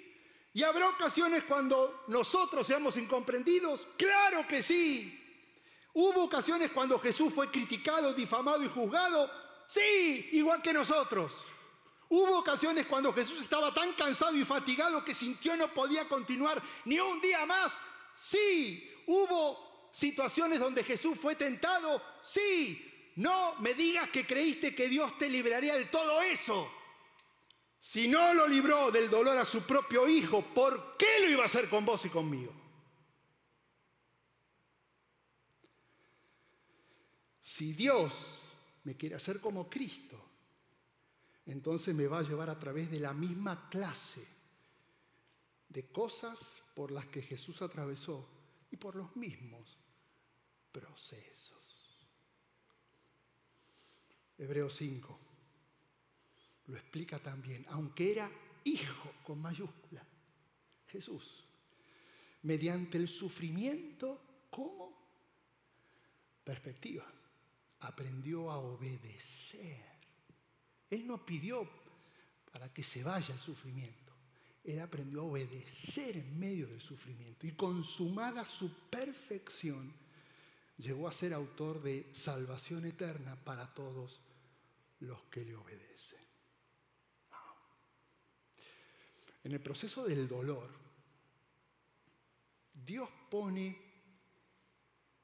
¿Y 0.53 0.63
habrá 0.63 0.89
ocasiones 0.89 1.43
cuando 1.43 2.03
nosotros 2.07 2.65
seamos 2.65 2.97
incomprendidos? 2.97 3.87
Claro 3.97 4.47
que 4.47 4.63
sí. 4.63 5.21
¿Hubo 5.93 6.23
ocasiones 6.23 6.71
cuando 6.71 6.99
Jesús 6.99 7.33
fue 7.33 7.49
criticado, 7.49 8.13
difamado 8.13 8.63
y 8.63 8.69
juzgado? 8.69 9.29
Sí, 9.67 10.29
igual 10.33 10.61
que 10.61 10.73
nosotros. 10.73 11.33
Hubo 12.09 12.39
ocasiones 12.39 12.85
cuando 12.85 13.11
Jesús 13.13 13.39
estaba 13.39 13.73
tan 13.73 13.93
cansado 13.93 14.35
y 14.35 14.45
fatigado 14.45 15.03
que 15.03 15.13
sintió 15.13 15.57
no 15.57 15.73
podía 15.73 16.07
continuar 16.07 16.61
ni 16.85 16.99
un 16.99 17.19
día 17.19 17.45
más. 17.45 17.77
Sí, 18.15 18.93
hubo 19.07 19.89
situaciones 19.91 20.59
donde 20.59 20.83
Jesús 20.83 21.17
fue 21.19 21.35
tentado. 21.35 22.01
Sí, 22.21 22.94
no 23.15 23.55
me 23.59 23.73
digas 23.73 24.09
que 24.09 24.25
creíste 24.25 24.75
que 24.75 24.89
Dios 24.89 25.17
te 25.17 25.29
libraría 25.29 25.75
de 25.77 25.85
todo 25.85 26.21
eso. 26.21 26.69
Si 27.79 28.07
no 28.07 28.33
lo 28.33 28.47
libró 28.47 28.91
del 28.91 29.09
dolor 29.09 29.37
a 29.37 29.45
su 29.45 29.61
propio 29.61 30.07
hijo, 30.07 30.41
¿por 30.53 30.97
qué 30.97 31.19
lo 31.21 31.29
iba 31.29 31.43
a 31.43 31.45
hacer 31.45 31.69
con 31.69 31.85
vos 31.85 32.03
y 32.05 32.09
conmigo? 32.09 32.53
Si 37.41 37.73
Dios 37.73 38.39
me 38.83 38.97
quiere 38.97 39.15
hacer 39.15 39.39
como 39.39 39.69
Cristo, 39.69 40.21
entonces 41.45 41.93
me 41.93 42.07
va 42.07 42.19
a 42.19 42.23
llevar 42.23 42.49
a 42.49 42.59
través 42.59 42.89
de 42.89 42.99
la 42.99 43.13
misma 43.13 43.69
clase 43.69 44.25
de 45.69 45.87
cosas 45.91 46.59
por 46.73 46.91
las 46.91 47.05
que 47.05 47.21
Jesús 47.21 47.61
atravesó 47.61 48.27
y 48.71 48.77
por 48.77 48.95
los 48.95 49.15
mismos 49.15 49.77
procesos. 50.71 51.34
Hebreos 54.37 54.75
5 54.75 55.19
lo 56.67 56.75
explica 56.75 57.19
también, 57.19 57.65
aunque 57.69 58.11
era 58.11 58.29
hijo 58.63 59.13
con 59.23 59.41
mayúscula, 59.41 60.05
Jesús, 60.87 61.45
mediante 62.43 62.97
el 62.97 63.07
sufrimiento, 63.07 64.47
¿cómo? 64.49 64.93
Perspectiva, 66.43 67.05
aprendió 67.81 68.49
a 68.49 68.57
obedecer. 68.57 69.83
Él 70.89 71.05
no 71.05 71.23
pidió 71.25 71.67
para 72.51 72.73
que 72.73 72.83
se 72.83 73.03
vaya 73.03 73.33
el 73.33 73.41
sufrimiento. 73.41 74.13
Él 74.63 74.79
aprendió 74.79 75.21
a 75.21 75.25
obedecer 75.25 76.17
en 76.17 76.39
medio 76.39 76.67
del 76.67 76.81
sufrimiento 76.81 77.45
y 77.45 77.51
consumada 77.51 78.45
su 78.45 78.73
perfección, 78.89 79.93
llegó 80.77 81.07
a 81.07 81.11
ser 81.11 81.33
autor 81.33 81.83
de 81.83 82.09
salvación 82.13 82.85
eterna 82.85 83.35
para 83.43 83.71
todos 83.73 84.24
los 84.99 85.23
que 85.23 85.43
le 85.43 85.55
obedecen. 85.55 86.25
En 89.43 89.51
el 89.51 89.61
proceso 89.61 90.03
del 90.05 90.27
dolor, 90.27 90.69
Dios 92.73 93.07
pone 93.29 93.79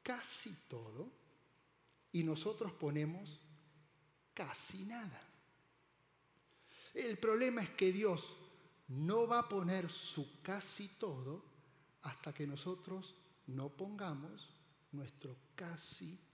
casi 0.03 0.53
todo 0.67 1.11
y 2.11 2.23
nosotros 2.23 2.71
ponemos 2.73 3.39
casi 4.33 4.85
nada. 4.85 5.27
El 6.93 7.17
problema 7.17 7.63
es 7.63 7.69
que 7.71 7.91
Dios 7.91 8.33
no 8.89 9.25
va 9.27 9.39
a 9.39 9.49
poner 9.49 9.89
su 9.89 10.41
casi 10.41 10.87
todo 10.99 11.43
hasta 12.03 12.33
que 12.33 12.45
nosotros 12.45 13.15
no 13.47 13.69
pongamos 13.69 14.49
nuestro 14.91 15.35
casi 15.55 16.11
nada. 16.11 16.30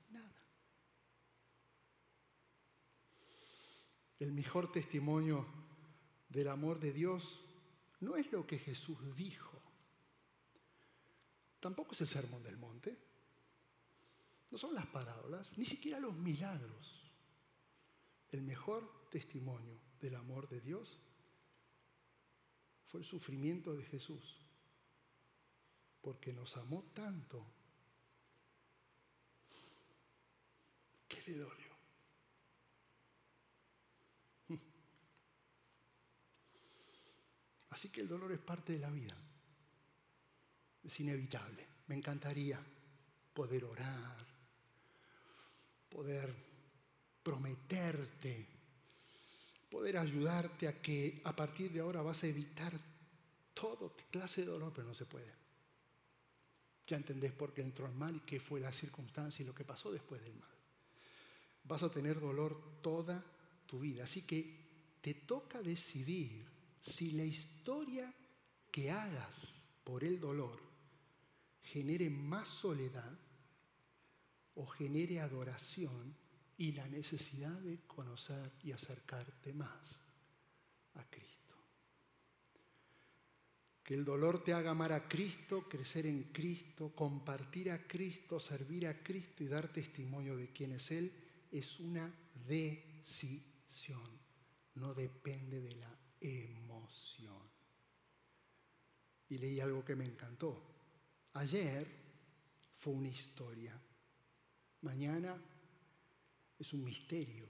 El 4.20 4.32
mejor 4.32 4.72
testimonio 4.72 5.46
del 6.30 6.48
amor 6.50 6.80
de 6.80 6.92
Dios 6.92 7.40
no 8.00 8.16
es 8.16 8.32
lo 8.32 8.46
que 8.46 8.58
Jesús 8.58 8.98
dijo. 9.16 9.62
Tampoco 11.60 11.94
es 11.94 12.02
el 12.02 12.08
sermón 12.08 12.44
del 12.44 12.58
monte. 12.58 12.98
No 14.50 14.58
son 14.58 14.74
las 14.74 14.86
parábolas, 14.88 15.58
ni 15.58 15.66
siquiera 15.66 16.00
los 16.00 16.16
milagros. 16.16 17.12
El 18.30 18.42
mejor 18.42 19.10
testimonio 19.10 19.80
del 20.00 20.16
amor 20.16 20.48
de 20.50 20.62
Dios 20.62 20.98
fue 22.88 23.02
el 23.02 23.06
sufrimiento 23.06 23.74
de 23.74 23.84
Jesús, 23.84 24.38
porque 26.02 26.34
nos 26.34 26.56
amó 26.58 26.84
tanto. 26.94 27.46
Así 37.70 37.90
que 37.90 38.02
el 38.02 38.08
dolor 38.08 38.32
es 38.32 38.40
parte 38.40 38.74
de 38.74 38.80
la 38.80 38.90
vida, 38.90 39.16
es 40.84 41.00
inevitable. 41.00 41.68
Me 41.88 41.96
encantaría 41.96 42.60
poder 43.34 43.66
orar, 43.66 44.26
poder 45.90 46.36
prometerte 47.24 48.58
poder 49.70 49.98
ayudarte 49.98 50.68
a 50.68 50.82
que 50.82 51.22
a 51.24 51.36
partir 51.36 51.72
de 51.72 51.82
ahora 51.82 52.02
vas 52.02 52.24
a 52.24 52.28
evitar 52.28 52.74
todo 53.54 53.96
clase 54.10 54.42
de 54.42 54.48
dolor, 54.48 54.72
pero 54.74 54.88
no 54.88 54.94
se 54.94 55.06
puede. 55.06 55.34
Ya 56.88 56.98
entendés 56.98 57.34
por 57.34 57.54
qué 57.54 57.62
entró 57.62 57.86
el 57.86 57.94
mal 57.94 58.16
y 58.16 58.20
qué 58.22 58.40
fue 58.40 58.60
la 58.60 58.72
circunstancia 58.72 59.44
y 59.44 59.46
lo 59.46 59.54
que 59.54 59.66
pasó 59.66 59.92
después 59.92 60.22
del 60.22 60.36
mal. 60.36 60.50
Vas 61.64 61.84
a 61.84 61.92
tener 61.92 62.20
dolor 62.20 62.82
toda 62.82 63.24
tu 63.66 63.80
vida. 63.80 64.06
Así 64.06 64.22
que 64.22 64.98
te 65.02 65.14
toca 65.14 65.62
decidir 65.62 66.46
si 66.88 67.12
la 67.12 67.26
historia 67.26 68.14
que 68.72 68.90
hagas 68.90 69.62
por 69.84 70.06
el 70.06 70.22
dolor 70.22 70.62
genere 71.62 72.10
más 72.10 72.48
soledad 72.48 73.20
o 74.56 74.66
genere 74.66 75.20
adoración 75.20 76.16
y 76.58 76.72
la 76.72 76.88
necesidad 76.88 77.60
de 77.60 77.82
conocer 77.86 78.54
y 78.64 78.72
acercarte 78.72 79.54
más 79.54 80.00
a 80.94 81.04
Cristo. 81.10 81.56
Que 83.84 83.94
el 83.94 84.06
dolor 84.06 84.44
te 84.44 84.54
haga 84.54 84.72
amar 84.72 84.94
a 84.94 85.10
Cristo, 85.10 85.68
crecer 85.68 86.06
en 86.06 86.32
Cristo, 86.32 86.94
compartir 86.96 87.70
a 87.70 87.86
Cristo, 87.86 88.40
servir 88.40 88.88
a 88.88 89.04
Cristo 89.04 89.44
y 89.44 89.48
dar 89.48 89.68
testimonio 89.68 90.38
de 90.38 90.54
quién 90.54 90.72
es 90.72 90.90
Él, 90.92 91.14
es 91.52 91.82
una 91.82 92.12
decisión, 92.48 94.10
no 94.76 94.94
depende 94.94 95.60
de 95.60 95.76
la 95.76 96.07
emoción. 96.22 97.42
Y 99.30 99.38
leí 99.38 99.60
algo 99.60 99.84
que 99.84 99.96
me 99.96 100.06
encantó. 100.06 100.64
Ayer 101.34 101.88
fue 102.78 102.94
una 102.94 103.10
historia, 103.10 103.80
mañana 104.82 105.40
es 106.58 106.74
un 106.74 106.84
misterio. 106.84 107.48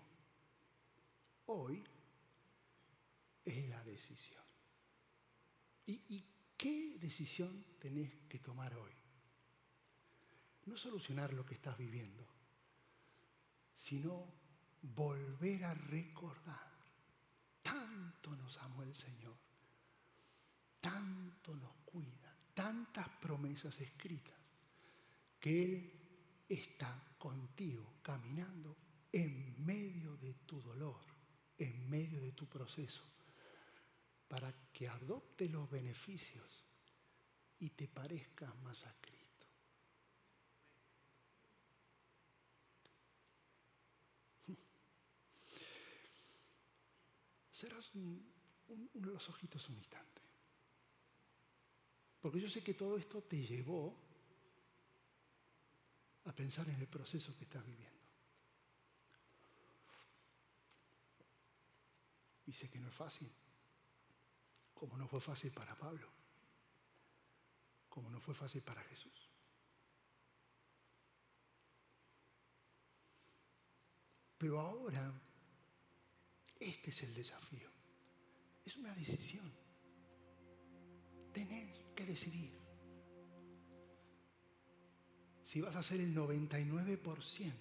Hoy 1.46 1.84
es 3.46 3.70
la 3.70 3.84
decisión. 3.84 4.44
¿Y, 5.86 6.26
qué 6.58 6.98
decisión 7.00 7.64
tenés 7.80 8.12
que 8.28 8.40
tomar 8.40 8.76
hoy? 8.76 8.92
No 10.66 10.78
solucionar 10.78 11.32
lo 11.32 11.46
que 11.46 11.54
estás 11.54 11.78
viviendo, 11.78 12.28
sino 13.74 14.34
volver 14.82 15.64
a 15.64 15.74
recordar. 15.74 16.77
Tanto 17.68 18.34
nos 18.34 18.58
amó 18.60 18.84
el 18.84 18.96
Señor, 18.96 19.38
tanto 20.80 21.54
nos 21.54 21.74
cuida, 21.84 22.34
tantas 22.54 23.10
promesas 23.22 23.78
escritas, 23.82 24.40
que 25.38 25.64
Él 25.64 26.46
está 26.48 27.16
contigo 27.18 27.96
caminando 28.02 28.78
en 29.12 29.66
medio 29.66 30.16
de 30.16 30.34
tu 30.46 30.62
dolor, 30.62 31.02
en 31.58 31.90
medio 31.90 32.22
de 32.22 32.32
tu 32.32 32.48
proceso, 32.48 33.04
para 34.30 34.54
que 34.72 34.88
adopte 34.88 35.50
los 35.50 35.70
beneficios 35.70 36.64
y 37.60 37.72
te 37.72 37.90
parezcas 37.90 38.56
más 38.62 38.86
a 38.86 38.94
Cristo. 39.02 39.17
Cerras 47.58 47.90
uno 47.96 48.22
de 48.94 49.12
los 49.12 49.30
ojitos 49.30 49.68
un 49.70 49.78
instante. 49.78 50.22
Porque 52.22 52.40
yo 52.40 52.52
sé 52.52 52.62
que 52.64 52.76
todo 52.76 53.00
esto 53.00 53.24
te 53.24 53.48
llevó 53.48 53.98
a 56.26 56.34
pensar 56.34 56.70
en 56.70 56.80
el 56.80 56.88
proceso 56.88 57.36
que 57.36 57.46
estás 57.46 57.66
viviendo. 57.66 57.98
Y 62.46 62.54
sé 62.54 62.70
que 62.70 62.80
no 62.80 62.90
es 62.90 62.94
fácil, 62.94 63.32
como 64.76 64.96
no 64.96 65.08
fue 65.08 65.20
fácil 65.20 65.52
para 65.52 65.76
Pablo, 65.76 66.08
como 67.90 68.12
no 68.12 68.20
fue 68.20 68.36
fácil 68.36 68.62
para 68.62 68.84
Jesús. 68.84 69.32
Pero 74.38 74.60
ahora, 74.60 75.27
este 76.60 76.90
es 76.90 77.04
el 77.04 77.14
desafío. 77.14 77.70
Es 78.66 78.78
una 78.78 78.94
decisión. 78.94 79.52
Tenés 81.34 81.86
que 81.96 82.06
decidir. 82.06 82.58
Si 85.42 85.62
vas 85.62 85.76
a 85.76 85.84
ser 85.84 86.02
el 86.02 86.14
99%, 86.16 87.54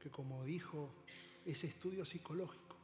que 0.00 0.10
como 0.10 0.44
dijo 0.44 1.04
ese 1.44 1.68
estudio 1.68 2.04
psicológico, 2.04 2.76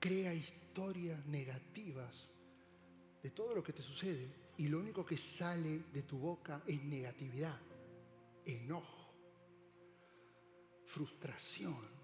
crea 0.00 0.34
historias 0.34 1.24
negativas 1.26 2.30
de 3.22 3.30
todo 3.30 3.54
lo 3.54 3.62
que 3.62 3.72
te 3.72 3.82
sucede 3.82 4.28
y 4.56 4.68
lo 4.68 4.80
único 4.80 5.06
que 5.06 5.16
sale 5.16 5.84
de 5.92 6.02
tu 6.02 6.18
boca 6.18 6.62
es 6.66 6.82
negatividad, 6.82 7.60
enojo, 8.44 9.14
frustración, 10.86 12.01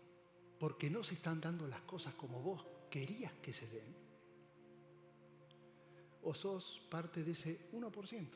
porque 0.59 0.90
no 0.90 1.05
se 1.05 1.14
están 1.14 1.40
dando 1.40 1.66
las 1.66 1.81
cosas 1.83 2.14
como 2.14 2.40
vos 2.42 2.64
querías 2.90 3.33
que 3.35 3.53
se 3.53 3.66
den. 3.68 3.94
O 6.23 6.35
sos 6.35 6.83
parte 6.90 7.23
de 7.23 7.33
ese 7.33 7.71
1% 7.73 8.27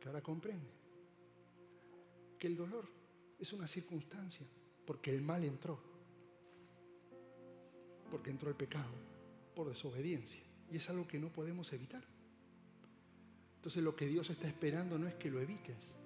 que 0.00 0.08
ahora 0.08 0.22
comprende 0.22 0.68
que 2.38 2.46
el 2.46 2.56
dolor 2.56 2.86
es 3.38 3.52
una 3.52 3.66
circunstancia 3.66 4.46
porque 4.84 5.10
el 5.10 5.22
mal 5.22 5.44
entró, 5.44 5.78
porque 8.10 8.30
entró 8.30 8.50
el 8.50 8.56
pecado, 8.56 8.92
por 9.54 9.68
desobediencia. 9.68 10.42
Y 10.70 10.76
es 10.76 10.90
algo 10.90 11.06
que 11.06 11.18
no 11.18 11.32
podemos 11.32 11.72
evitar. 11.72 12.04
Entonces 13.56 13.82
lo 13.82 13.96
que 13.96 14.06
Dios 14.06 14.28
está 14.28 14.46
esperando 14.46 14.98
no 14.98 15.06
es 15.06 15.14
que 15.14 15.30
lo 15.30 15.40
evites, 15.40 15.96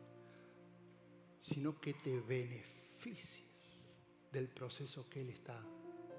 sino 1.41 1.81
que 1.81 1.95
te 1.95 2.21
beneficies 2.21 3.47
del 4.33 4.49
proceso 4.49 5.09
que 5.09 5.21
Él 5.21 5.31
está 5.31 5.61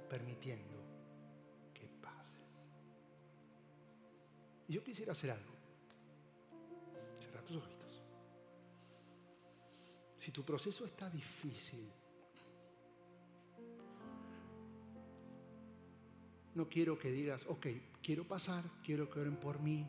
permitiendo 0.09 0.75
que 1.73 1.87
pases. 2.01 2.39
Y 4.67 4.73
yo 4.73 4.83
quisiera 4.83 5.11
hacer 5.11 5.31
algo. 5.31 5.53
Cerrar 7.19 7.43
tus 7.43 7.57
ojitos. 7.57 8.01
Si 10.17 10.31
tu 10.31 10.43
proceso 10.43 10.85
está 10.85 11.09
difícil, 11.09 11.91
No 16.59 16.67
quiero 16.67 16.99
que 16.99 17.09
digas, 17.09 17.45
ok, 17.47 17.67
quiero 18.03 18.27
pasar, 18.27 18.63
quiero 18.83 19.09
que 19.09 19.21
oren 19.21 19.37
por 19.37 19.61
mí 19.61 19.87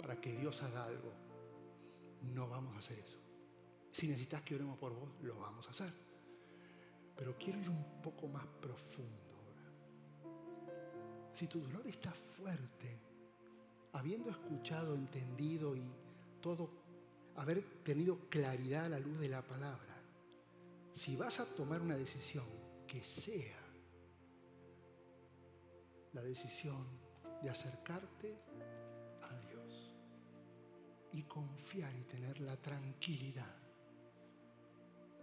para 0.00 0.20
que 0.20 0.32
Dios 0.32 0.62
haga 0.64 0.84
algo. 0.84 1.12
No 2.34 2.48
vamos 2.48 2.74
a 2.74 2.78
hacer 2.80 2.98
eso. 2.98 3.25
Si 3.96 4.06
necesitas 4.06 4.42
que 4.42 4.54
oremos 4.54 4.76
por 4.76 4.92
vos, 4.92 5.08
lo 5.22 5.38
vamos 5.40 5.66
a 5.66 5.70
hacer. 5.70 5.90
Pero 7.16 7.34
quiero 7.38 7.58
ir 7.58 7.70
un 7.70 8.02
poco 8.02 8.28
más 8.28 8.44
profundo 8.60 9.24
Si 11.32 11.46
tu 11.46 11.60
dolor 11.60 11.86
está 11.86 12.12
fuerte, 12.12 13.00
habiendo 13.94 14.28
escuchado, 14.28 14.94
entendido 14.94 15.74
y 15.74 15.90
todo, 16.42 16.68
haber 17.36 17.62
tenido 17.82 18.28
claridad 18.28 18.84
a 18.84 18.88
la 18.90 19.00
luz 19.00 19.18
de 19.18 19.28
la 19.28 19.40
palabra, 19.40 19.96
si 20.92 21.16
vas 21.16 21.40
a 21.40 21.46
tomar 21.46 21.80
una 21.80 21.96
decisión 21.96 22.44
que 22.86 23.02
sea 23.02 23.62
la 26.12 26.22
decisión 26.22 26.86
de 27.42 27.48
acercarte 27.48 28.42
a 29.22 29.34
Dios 29.48 29.94
y 31.12 31.22
confiar 31.22 31.96
y 31.96 32.04
tener 32.04 32.40
la 32.40 32.58
tranquilidad 32.58 33.65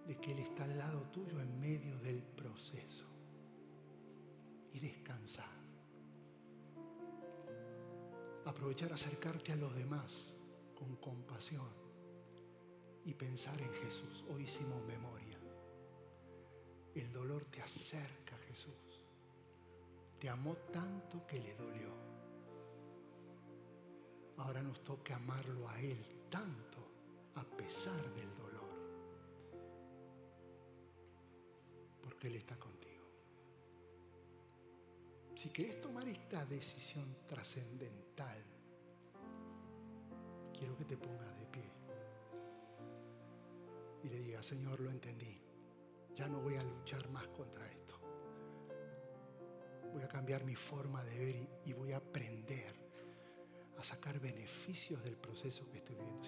de 0.07 0.17
que 0.19 0.31
Él 0.31 0.39
está 0.39 0.63
al 0.65 0.77
lado 0.77 1.01
tuyo 1.11 1.39
en 1.39 1.59
medio 1.59 1.97
del 1.99 2.21
proceso 2.21 3.05
y 4.73 4.79
descansar. 4.79 5.45
Aprovechar 8.45 8.91
acercarte 8.91 9.53
a 9.53 9.55
los 9.55 9.73
demás 9.75 10.33
con 10.75 10.95
compasión 10.97 11.69
y 13.05 13.13
pensar 13.13 13.59
en 13.61 13.73
Jesús. 13.73 14.23
Hoy 14.29 14.43
hicimos 14.43 14.83
memoria 14.85 15.39
El 16.95 17.11
dolor 17.11 17.45
te 17.45 17.61
acerca 17.61 18.35
a 18.35 18.39
Jesús. 18.39 19.05
Te 20.19 20.29
amó 20.29 20.55
tanto 20.71 21.25
que 21.25 21.39
le 21.39 21.55
dolió. 21.55 21.89
Ahora 24.37 24.61
nos 24.61 24.83
toca 24.83 25.15
amarlo 25.15 25.67
a 25.69 25.79
Él 25.79 26.27
tanto 26.29 26.77
a 27.35 27.43
pesar 27.43 28.01
del 28.13 28.35
dolor. 28.37 28.52
Él 32.23 32.35
está 32.35 32.57
contigo. 32.57 33.03
Si 35.35 35.49
querés 35.49 35.81
tomar 35.81 36.07
esta 36.07 36.45
decisión 36.45 37.17
trascendental, 37.27 38.43
quiero 40.57 40.77
que 40.77 40.85
te 40.85 40.97
pongas 40.97 41.37
de 41.37 41.45
pie 41.47 41.71
y 44.03 44.09
le 44.09 44.19
digas, 44.19 44.45
Señor, 44.45 44.79
lo 44.79 44.89
entendí. 44.89 45.41
Ya 46.15 46.27
no 46.27 46.39
voy 46.39 46.55
a 46.55 46.63
luchar 46.63 47.09
más 47.09 47.27
contra 47.27 47.69
esto. 47.69 47.99
Voy 49.91 50.03
a 50.03 50.07
cambiar 50.07 50.43
mi 50.43 50.55
forma 50.55 51.03
de 51.03 51.19
ver 51.19 51.49
y, 51.65 51.73
voy 51.73 51.91
a 51.93 51.97
aprender 51.97 52.73
a 53.77 53.83
sacar 53.83 54.19
beneficios 54.19 55.03
del 55.03 55.17
proceso 55.17 55.69
que 55.69 55.77
estoy 55.77 55.95
viviendo. 55.95 56.21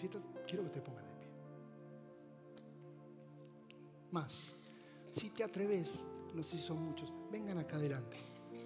Quiero 0.46 0.64
que 0.66 0.70
te 0.72 0.82
pongas 0.82 1.06
de 1.06 1.16
pie. 1.16 1.34
Más, 4.12 4.55
si 5.16 5.30
te 5.30 5.46
atreves, 5.46 5.92
no 6.34 6.44
sé 6.44 6.58
si 6.58 6.62
son 6.62 6.84
muchos, 6.84 7.12
vengan 7.32 7.58
acá 7.58 7.78
adelante. 7.78 8.18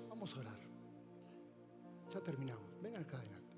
Vamos 0.10 0.36
a 0.36 0.40
orar. 0.40 0.60
Ya 2.12 2.20
terminamos. 2.22 2.66
Vengan 2.82 3.04
acá 3.04 3.18
adelante. 3.18 3.54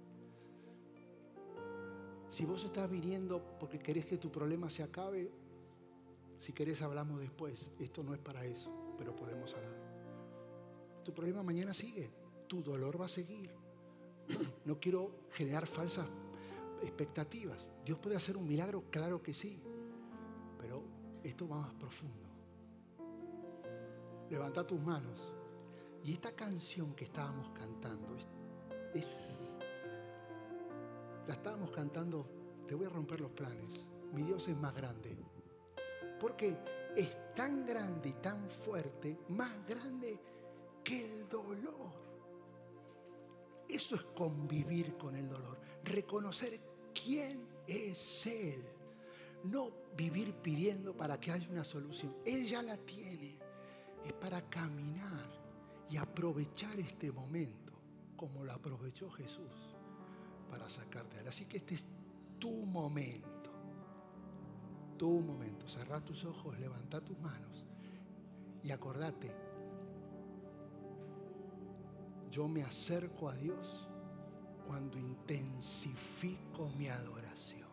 Si 2.27 2.45
vos 2.45 2.63
estás 2.65 2.89
viniendo 2.89 3.57
porque 3.59 3.79
querés 3.79 4.05
que 4.05 4.17
tu 4.17 4.29
problema 4.29 4.69
se 4.69 4.83
acabe, 4.83 5.31
si 6.37 6.51
querés 6.51 6.81
hablamos 6.81 7.21
después. 7.21 7.71
Esto 7.79 8.03
no 8.03 8.13
es 8.13 8.19
para 8.19 8.45
eso, 8.45 8.69
pero 8.97 9.15
podemos 9.15 9.53
hablar. 9.53 9.73
Tu 11.05 11.13
problema 11.13 11.43
mañana 11.43 11.73
sigue. 11.73 12.11
Tu 12.47 12.61
dolor 12.61 12.99
va 12.99 13.05
a 13.05 13.09
seguir. 13.09 13.51
No 14.65 14.79
quiero 14.79 15.27
generar 15.31 15.65
falsas 15.65 16.07
expectativas. 16.83 17.67
Dios 17.85 17.97
puede 17.99 18.17
hacer 18.17 18.35
un 18.35 18.47
milagro, 18.47 18.83
claro 18.91 19.21
que 19.23 19.33
sí. 19.33 19.61
Pero 20.59 20.83
esto 21.23 21.47
va 21.47 21.61
más 21.61 21.73
profundo. 21.75 22.30
Levanta 24.31 24.65
tus 24.65 24.79
manos. 24.79 25.19
Y 26.05 26.13
esta 26.13 26.31
canción 26.31 26.95
que 26.95 27.03
estábamos 27.03 27.49
cantando, 27.49 28.15
es, 28.93 29.17
la 31.27 31.33
estábamos 31.33 31.69
cantando, 31.71 32.25
te 32.65 32.73
voy 32.73 32.85
a 32.85 32.89
romper 32.89 33.19
los 33.19 33.31
planes, 33.31 33.85
mi 34.13 34.23
Dios 34.23 34.47
es 34.47 34.55
más 34.55 34.73
grande. 34.73 35.17
Porque 36.17 36.57
es 36.95 37.35
tan 37.35 37.65
grande 37.65 38.09
y 38.09 38.13
tan 38.13 38.49
fuerte, 38.49 39.19
más 39.27 39.67
grande 39.67 40.17
que 40.81 41.05
el 41.05 41.27
dolor. 41.27 41.91
Eso 43.67 43.95
es 43.95 44.01
convivir 44.15 44.97
con 44.97 45.17
el 45.17 45.27
dolor, 45.27 45.59
reconocer 45.83 46.57
quién 46.93 47.47
es 47.67 48.25
Él. 48.27 48.63
No 49.43 49.71
vivir 49.97 50.33
pidiendo 50.35 50.95
para 50.95 51.19
que 51.19 51.31
haya 51.31 51.49
una 51.49 51.65
solución. 51.65 52.15
Él 52.25 52.47
ya 52.47 52.61
la 52.61 52.77
tiene. 52.77 53.40
Es 54.05 54.13
para 54.13 54.41
caminar 54.49 55.29
y 55.89 55.97
aprovechar 55.97 56.79
este 56.79 57.11
momento 57.11 57.73
como 58.15 58.43
lo 58.43 58.53
aprovechó 58.53 59.09
Jesús 59.11 59.75
para 60.49 60.69
sacarte 60.69 61.15
de 61.15 61.21
él. 61.21 61.27
Así 61.27 61.45
que 61.45 61.57
este 61.57 61.75
es 61.75 61.85
tu 62.39 62.51
momento, 62.65 63.51
tu 64.97 65.21
momento. 65.21 65.67
Cerra 65.67 65.99
tus 66.01 66.23
ojos, 66.25 66.59
levanta 66.59 67.01
tus 67.01 67.19
manos 67.19 67.65
y 68.63 68.71
acordate, 68.71 69.31
yo 72.29 72.47
me 72.47 72.63
acerco 72.63 73.29
a 73.29 73.35
Dios 73.35 73.87
cuando 74.67 74.97
intensifico 74.97 76.69
mi 76.77 76.87
adoración. 76.87 77.69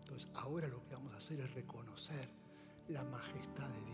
Entonces 0.00 0.28
ahora 0.34 0.66
lo 0.68 0.82
que 0.84 0.94
vamos 0.94 1.14
a 1.14 1.18
hacer 1.18 1.40
es 1.40 1.54
reconocer 1.54 2.28
la 2.88 3.04
majestad 3.04 3.68
de 3.68 3.84
Dios 3.84 3.91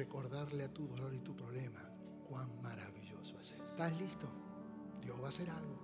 recordarle 0.00 0.64
a 0.64 0.68
tu 0.68 0.88
dolor 0.88 1.12
y 1.12 1.18
tu 1.18 1.36
problema 1.36 1.78
cuán 2.26 2.48
maravilloso 2.62 3.38
es 3.38 3.50
¿Estás 3.50 3.92
listo? 4.00 4.26
Dios 5.02 5.14
va 5.22 5.26
a 5.26 5.28
hacer 5.28 5.50
algo. 5.50 5.78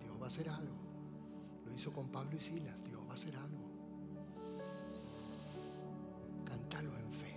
Dios 0.00 0.14
va 0.18 0.24
a 0.24 0.28
hacer 0.28 0.48
algo. 0.48 0.74
Lo 1.66 1.74
hizo 1.74 1.92
con 1.92 2.08
Pablo 2.08 2.38
y 2.38 2.40
Silas. 2.40 2.82
Dios 2.84 3.02
va 3.06 3.10
a 3.10 3.14
hacer 3.14 3.36
algo. 3.36 3.64
Cántalo 6.46 6.90
en 6.96 7.12
fe. 7.12 7.36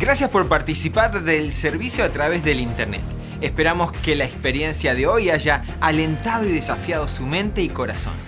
Gracias 0.00 0.28
por 0.28 0.48
participar 0.48 1.22
del 1.22 1.52
servicio 1.52 2.02
a 2.02 2.08
través 2.08 2.42
del 2.42 2.58
Internet. 2.58 3.02
Esperamos 3.40 3.92
que 3.92 4.16
la 4.16 4.24
experiencia 4.24 4.94
de 4.96 5.06
hoy 5.06 5.30
haya 5.30 5.62
alentado 5.80 6.44
y 6.44 6.52
desafiado 6.52 7.06
su 7.06 7.24
mente 7.24 7.62
y 7.62 7.68
corazón. 7.68 8.27